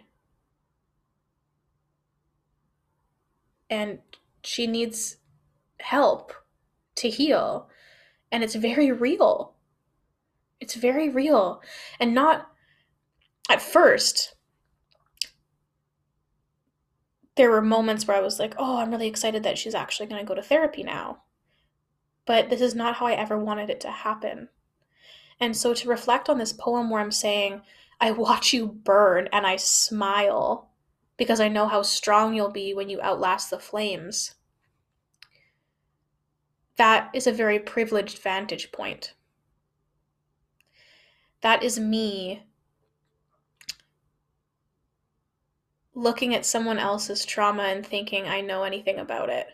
and 3.70 4.00
she 4.42 4.68
needs 4.68 5.18
help 5.82 6.32
to 6.96 7.10
heal 7.10 7.68
and 8.32 8.42
it's 8.42 8.56
very 8.56 8.90
real. 8.90 9.59
It's 10.60 10.76
very 10.76 11.10
real. 11.10 11.62
And 12.00 12.14
not 12.14 12.48
at 13.50 13.62
first, 13.62 14.36
there 17.36 17.50
were 17.50 17.62
moments 17.62 18.08
where 18.08 18.18
I 18.18 18.22
was 18.22 18.40
like, 18.40 18.54
oh, 18.58 18.78
I'm 18.78 18.92
really 18.92 19.08
excited 19.08 19.44
that 19.44 19.58
she's 19.58 19.76
actually 19.76 20.08
going 20.08 20.22
to 20.22 20.28
go 20.28 20.36
to 20.36 20.42
therapy 20.42 20.84
now. 20.84 21.24
But 22.26 22.50
this 22.50 22.62
is 22.62 22.76
not 22.76 22.96
how 22.96 23.08
I 23.08 23.14
ever 23.14 23.38
wanted 23.38 23.70
it 23.70 23.80
to 23.82 23.92
happen. 23.92 24.50
And 25.40 25.56
so 25.56 25.74
to 25.74 25.90
reflect 25.90 26.30
on 26.30 26.38
this 26.38 26.54
poem 26.54 26.90
where 26.90 27.02
I'm 27.02 27.12
saying, 27.12 27.62
I 28.02 28.12
watch 28.12 28.54
you 28.54 28.68
burn 28.68 29.30
and 29.32 29.48
I 29.48 29.56
smile 29.56 30.70
because 31.18 31.40
I 31.40 31.48
know 31.48 31.68
how 31.68 31.82
strong 31.82 32.34
you'll 32.34 32.52
be 32.52 32.74
when 32.74 32.90
you 32.90 33.02
outlast 33.02 33.50
the 33.50 33.60
flames 33.60 34.36
that 36.80 37.10
is 37.14 37.28
a 37.28 37.32
very 37.34 37.60
privileged 37.60 38.20
vantage 38.20 38.72
point. 38.72 39.14
That 41.42 41.64
is 41.64 41.80
me 41.80 42.44
looking 45.94 46.34
at 46.36 46.46
someone 46.46 46.78
else's 46.80 47.26
trauma 47.26 47.64
and 47.64 47.86
thinking 47.86 48.28
I 48.28 48.42
know 48.42 48.64
anything 48.64 48.98
about 48.98 49.30
it. 49.30 49.48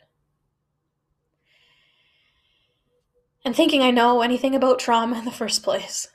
And 3.44 3.56
thinking 3.56 3.82
I 3.82 3.92
know 3.92 4.22
anything 4.22 4.56
about 4.56 4.80
trauma 4.80 5.20
in 5.20 5.26
the 5.26 5.32
first 5.32 5.64
place. 5.64 6.08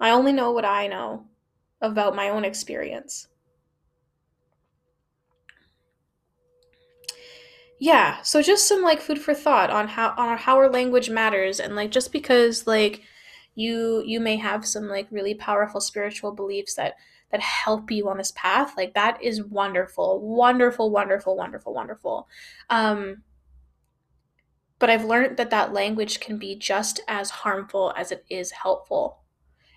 I 0.00 0.10
only 0.10 0.32
know 0.32 0.50
what 0.52 0.64
I 0.64 0.86
know 0.86 1.26
about 1.80 2.16
my 2.16 2.28
own 2.28 2.44
experience. 2.44 3.28
yeah 7.78 8.20
so 8.22 8.40
just 8.40 8.66
some 8.66 8.82
like 8.82 9.00
food 9.00 9.20
for 9.20 9.34
thought 9.34 9.70
on 9.70 9.88
how 9.88 10.14
on 10.16 10.38
how 10.38 10.56
our 10.56 10.70
language 10.70 11.10
matters 11.10 11.60
and 11.60 11.76
like 11.76 11.90
just 11.90 12.12
because 12.12 12.66
like 12.66 13.02
you 13.56 14.02
you 14.06 14.20
may 14.20 14.36
have 14.36 14.64
some 14.64 14.86
like 14.88 15.08
really 15.10 15.34
powerful 15.34 15.80
spiritual 15.80 16.30
beliefs 16.30 16.74
that 16.74 16.94
that 17.32 17.40
help 17.40 17.90
you 17.90 18.08
on 18.08 18.18
this 18.18 18.32
path 18.36 18.74
like 18.76 18.94
that 18.94 19.20
is 19.20 19.42
wonderful 19.42 20.20
wonderful 20.20 20.90
wonderful 20.90 21.36
wonderful 21.36 21.74
wonderful. 21.74 22.28
Um 22.70 23.22
but 24.78 24.90
i've 24.90 25.04
learned 25.04 25.36
that 25.38 25.50
that 25.50 25.72
language 25.72 26.20
can 26.20 26.38
be 26.38 26.54
just 26.54 27.00
as 27.08 27.30
harmful 27.30 27.92
as 27.96 28.12
it 28.12 28.24
is 28.28 28.50
helpful 28.52 29.20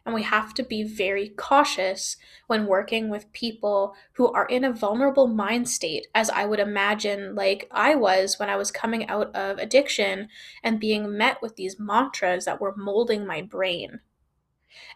and 0.06 0.16
we 0.16 0.24
have 0.24 0.54
to 0.56 0.64
be 0.64 0.84
very 0.84 1.30
cautious 1.30 2.18
when 2.48 2.66
working 2.66 3.10
with 3.10 3.32
people 3.34 3.96
who 4.14 4.32
are 4.32 4.46
in 4.46 4.64
a 4.64 4.74
vulnerable 4.74 5.28
mind 5.28 5.70
state, 5.70 6.08
as 6.16 6.30
I 6.30 6.46
would 6.46 6.60
imagine, 6.60 7.36
like 7.36 7.68
I 7.72 7.96
was 7.96 8.40
when 8.40 8.50
I 8.50 8.56
was 8.56 8.72
coming 8.72 9.08
out 9.08 9.36
of 9.36 9.58
addiction 9.58 10.30
and 10.64 10.80
being 10.80 11.18
met 11.18 11.42
with 11.42 11.56
these 11.56 11.80
mantras 11.80 12.46
that 12.46 12.62
were 12.62 12.76
molding 12.76 13.26
my 13.26 13.42
brain. 13.42 14.00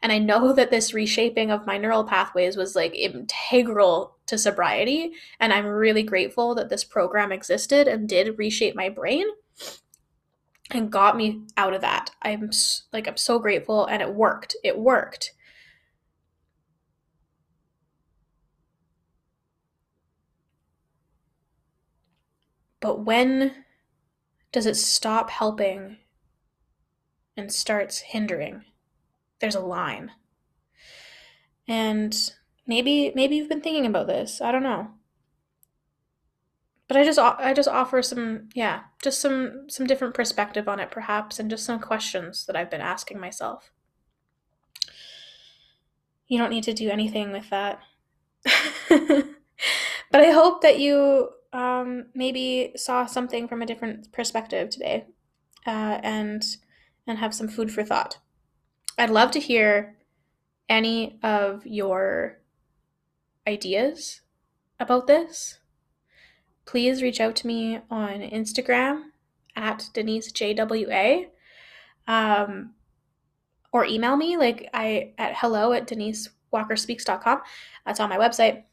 And 0.01 0.11
I 0.11 0.19
know 0.19 0.53
that 0.53 0.69
this 0.69 0.93
reshaping 0.93 1.51
of 1.51 1.65
my 1.65 1.77
neural 1.77 2.03
pathways 2.03 2.55
was 2.57 2.75
like 2.75 2.95
integral 2.95 4.17
to 4.27 4.37
sobriety. 4.37 5.13
And 5.39 5.51
I'm 5.51 5.65
really 5.65 6.03
grateful 6.03 6.55
that 6.55 6.69
this 6.69 6.83
program 6.83 7.31
existed 7.31 7.87
and 7.87 8.07
did 8.07 8.37
reshape 8.37 8.75
my 8.75 8.89
brain 8.89 9.25
and 10.71 10.91
got 10.91 11.17
me 11.17 11.41
out 11.57 11.73
of 11.73 11.81
that. 11.81 12.11
I'm 12.21 12.51
like 12.91 13.07
I'm 13.07 13.17
so 13.17 13.39
grateful 13.39 13.85
and 13.85 14.01
it 14.01 14.13
worked. 14.13 14.55
It 14.63 14.77
worked. 14.77 15.33
But 22.79 23.05
when 23.05 23.63
does 24.51 24.65
it 24.65 24.75
stop 24.75 25.29
helping 25.29 25.97
and 27.37 27.51
starts 27.51 27.99
hindering? 27.99 28.65
There's 29.39 29.55
a 29.55 29.61
line. 29.61 30.11
And 31.67 32.13
maybe 32.67 33.13
maybe 33.15 33.37
you've 33.37 33.49
been 33.49 33.61
thinking 33.61 33.85
about 33.85 34.07
this. 34.07 34.41
I 34.41 34.51
don't 34.51 34.63
know 34.63 34.91
but 36.93 37.01
I 37.01 37.05
just 37.05 37.17
I 37.17 37.53
just 37.55 37.67
offer 37.67 38.03
some 38.03 38.49
yeah, 38.53 38.81
just 39.01 39.19
some 39.19 39.67
some 39.67 39.87
different 39.87 40.13
perspective 40.13 40.67
on 40.67 40.79
it 40.79 40.91
perhaps 40.91 41.39
and 41.39 41.49
just 41.49 41.65
some 41.65 41.79
questions 41.79 42.45
that 42.45 42.55
I've 42.55 42.69
been 42.69 42.81
asking 42.81 43.19
myself. 43.19 43.71
You 46.27 46.37
don't 46.37 46.51
need 46.51 46.65
to 46.65 46.73
do 46.73 46.91
anything 46.91 47.31
with 47.31 47.49
that. 47.49 47.79
but 48.89 50.21
I 50.21 50.29
hope 50.29 50.61
that 50.61 50.79
you 50.79 51.29
um, 51.51 52.05
maybe 52.13 52.73
saw 52.75 53.07
something 53.07 53.47
from 53.47 53.63
a 53.63 53.65
different 53.65 54.11
perspective 54.11 54.69
today 54.69 55.07
uh, 55.65 55.97
and 56.03 56.43
and 57.07 57.17
have 57.17 57.33
some 57.33 57.47
food 57.47 57.71
for 57.71 57.83
thought. 57.83 58.19
I'd 58.99 59.09
love 59.09 59.31
to 59.31 59.39
hear 59.39 59.95
any 60.69 61.17
of 61.23 61.65
your 61.65 62.37
ideas 63.47 64.21
about 64.79 65.07
this 65.07 65.57
please 66.65 67.01
reach 67.01 67.19
out 67.19 67.35
to 67.37 67.47
me 67.47 67.79
on 67.89 68.21
Instagram 68.21 69.03
at 69.55 69.89
Denise 69.93 70.31
JWA. 70.31 71.27
Um, 72.07 72.71
or 73.71 73.85
email 73.85 74.15
me 74.15 74.37
like 74.37 74.69
I 74.73 75.13
at 75.17 75.35
hello 75.35 75.73
at 75.73 75.87
denisewalkerspeaks.com. 75.87 77.41
That's 77.85 77.99
on 77.99 78.09
my 78.09 78.17
website. 78.17 78.63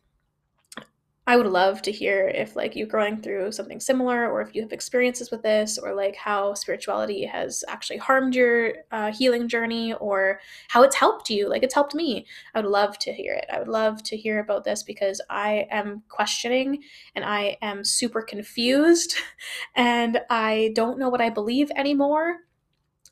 I 1.31 1.37
would 1.37 1.47
love 1.47 1.81
to 1.83 1.93
hear 1.93 2.27
if 2.27 2.57
like 2.57 2.75
you're 2.75 2.89
going 2.89 3.23
through 3.23 3.53
something 3.53 3.79
similar 3.79 4.29
or 4.29 4.41
if 4.41 4.53
you 4.53 4.63
have 4.63 4.73
experiences 4.73 5.31
with 5.31 5.45
this 5.45 5.79
or 5.79 5.95
like 5.95 6.17
how 6.17 6.55
spirituality 6.55 7.25
has 7.25 7.63
actually 7.69 7.99
harmed 7.99 8.35
your 8.35 8.73
uh, 8.91 9.13
healing 9.13 9.47
journey 9.47 9.95
or 9.95 10.41
how 10.71 10.83
it's 10.83 10.97
helped 10.97 11.31
you. 11.31 11.49
Like 11.49 11.63
it's 11.63 11.73
helped 11.73 11.95
me. 11.95 12.27
I 12.53 12.61
would 12.61 12.69
love 12.69 12.99
to 12.99 13.13
hear 13.13 13.33
it. 13.35 13.45
I 13.49 13.61
would 13.61 13.69
love 13.69 14.03
to 14.03 14.17
hear 14.17 14.41
about 14.41 14.65
this 14.65 14.83
because 14.83 15.21
i 15.31 15.69
am 15.71 16.03
questioning 16.09 16.83
and 17.15 17.25
i 17.25 17.57
am 17.63 17.85
super 17.85 18.23
confused 18.23 19.15
and 19.77 20.21
i 20.31 20.73
don't 20.75 20.99
know 20.99 21.11
what 21.11 21.21
i 21.21 21.31
believe 21.31 21.71
anymore. 21.77 22.39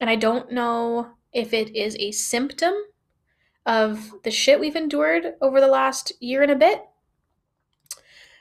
And 0.00 0.10
i 0.10 0.16
don't 0.16 0.50
know 0.50 1.12
if 1.32 1.54
it 1.54 1.76
is 1.76 1.94
a 2.00 2.10
symptom 2.10 2.74
of 3.64 4.12
the 4.24 4.32
shit 4.32 4.58
we've 4.58 4.74
endured 4.74 5.34
over 5.40 5.60
the 5.60 5.68
last 5.68 6.10
year 6.20 6.42
and 6.42 6.50
a 6.50 6.56
bit 6.56 6.82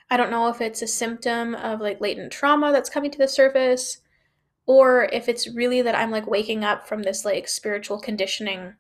I 0.10 0.18
don't 0.18 0.32
know 0.32 0.48
if 0.48 0.62
it's 0.62 0.82
a 0.82 0.88
symptom 0.88 1.54
of 1.56 1.82
like 1.82 2.00
latent 2.00 2.32
trauma 2.32 2.72
that's 2.72 2.90
coming 2.90 3.12
to 3.12 3.18
the 3.18 3.28
surface 3.28 4.02
or 4.66 5.06
if 5.12 5.28
it's 5.28 5.50
really 5.54 5.82
that 5.82 5.96
I'm 5.96 6.12
like 6.12 6.28
waking 6.28 6.64
up 6.64 6.88
from 6.88 7.04
this 7.04 7.26
like 7.26 7.48
spiritual 7.48 8.00
conditioning 8.00 8.76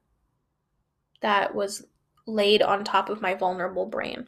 that 1.21 1.55
was 1.55 1.85
laid 2.25 2.61
on 2.61 2.83
top 2.83 3.09
of 3.09 3.21
my 3.21 3.33
vulnerable 3.33 3.85
brain. 3.85 4.27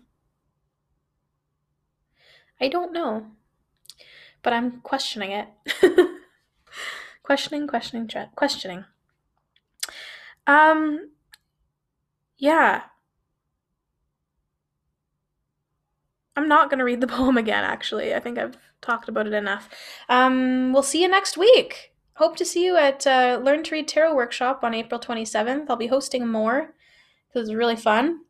I 2.60 2.68
don't 2.68 2.92
know, 2.92 3.28
but 4.42 4.54
I'm 4.54 4.82
questioning 4.82 5.32
it. 5.32 5.48
questioning, 7.24 7.68
questioning, 7.68 8.10
questioning. 8.36 8.86
Um, 10.48 11.12
yeah, 12.38 12.84
I'm 16.40 16.48
not 16.48 16.70
going 16.70 16.80
to 16.80 16.86
read 16.86 17.02
the 17.02 17.08
poem 17.18 17.38
again, 17.38 17.64
actually. 17.64 18.16
I 18.16 18.20
think 18.20 18.38
I've 18.38 18.58
talked 18.82 19.10
about 19.10 19.28
it 19.28 19.34
enough. 19.34 19.70
Um, 20.08 20.72
we'll 20.72 20.84
see 20.84 21.02
you 21.02 21.10
next 21.10 21.38
week. 21.38 21.94
Hope 22.14 22.36
to 22.38 22.46
see 22.46 22.66
you 22.66 22.78
at 22.78 23.06
uh, 23.06 23.40
Learn 23.44 23.64
to 23.64 23.76
Read 23.76 23.88
Tarot 23.88 24.16
Workshop 24.16 24.64
on 24.64 24.74
April 24.74 25.00
27th. 25.00 25.66
I'll 25.70 25.76
be 25.76 25.88
hosting 25.88 26.28
more 26.28 26.74
because 27.28 27.50
it's 27.50 27.56
really 27.56 27.76
fun. 27.76 28.22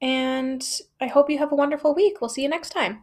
And 0.00 0.62
I 1.00 1.06
hope 1.06 1.30
you 1.30 1.38
have 1.38 1.52
a 1.52 1.56
wonderful 1.56 1.94
week. 1.94 2.20
We'll 2.20 2.28
see 2.28 2.42
you 2.42 2.48
next 2.48 2.70
time. 2.70 3.02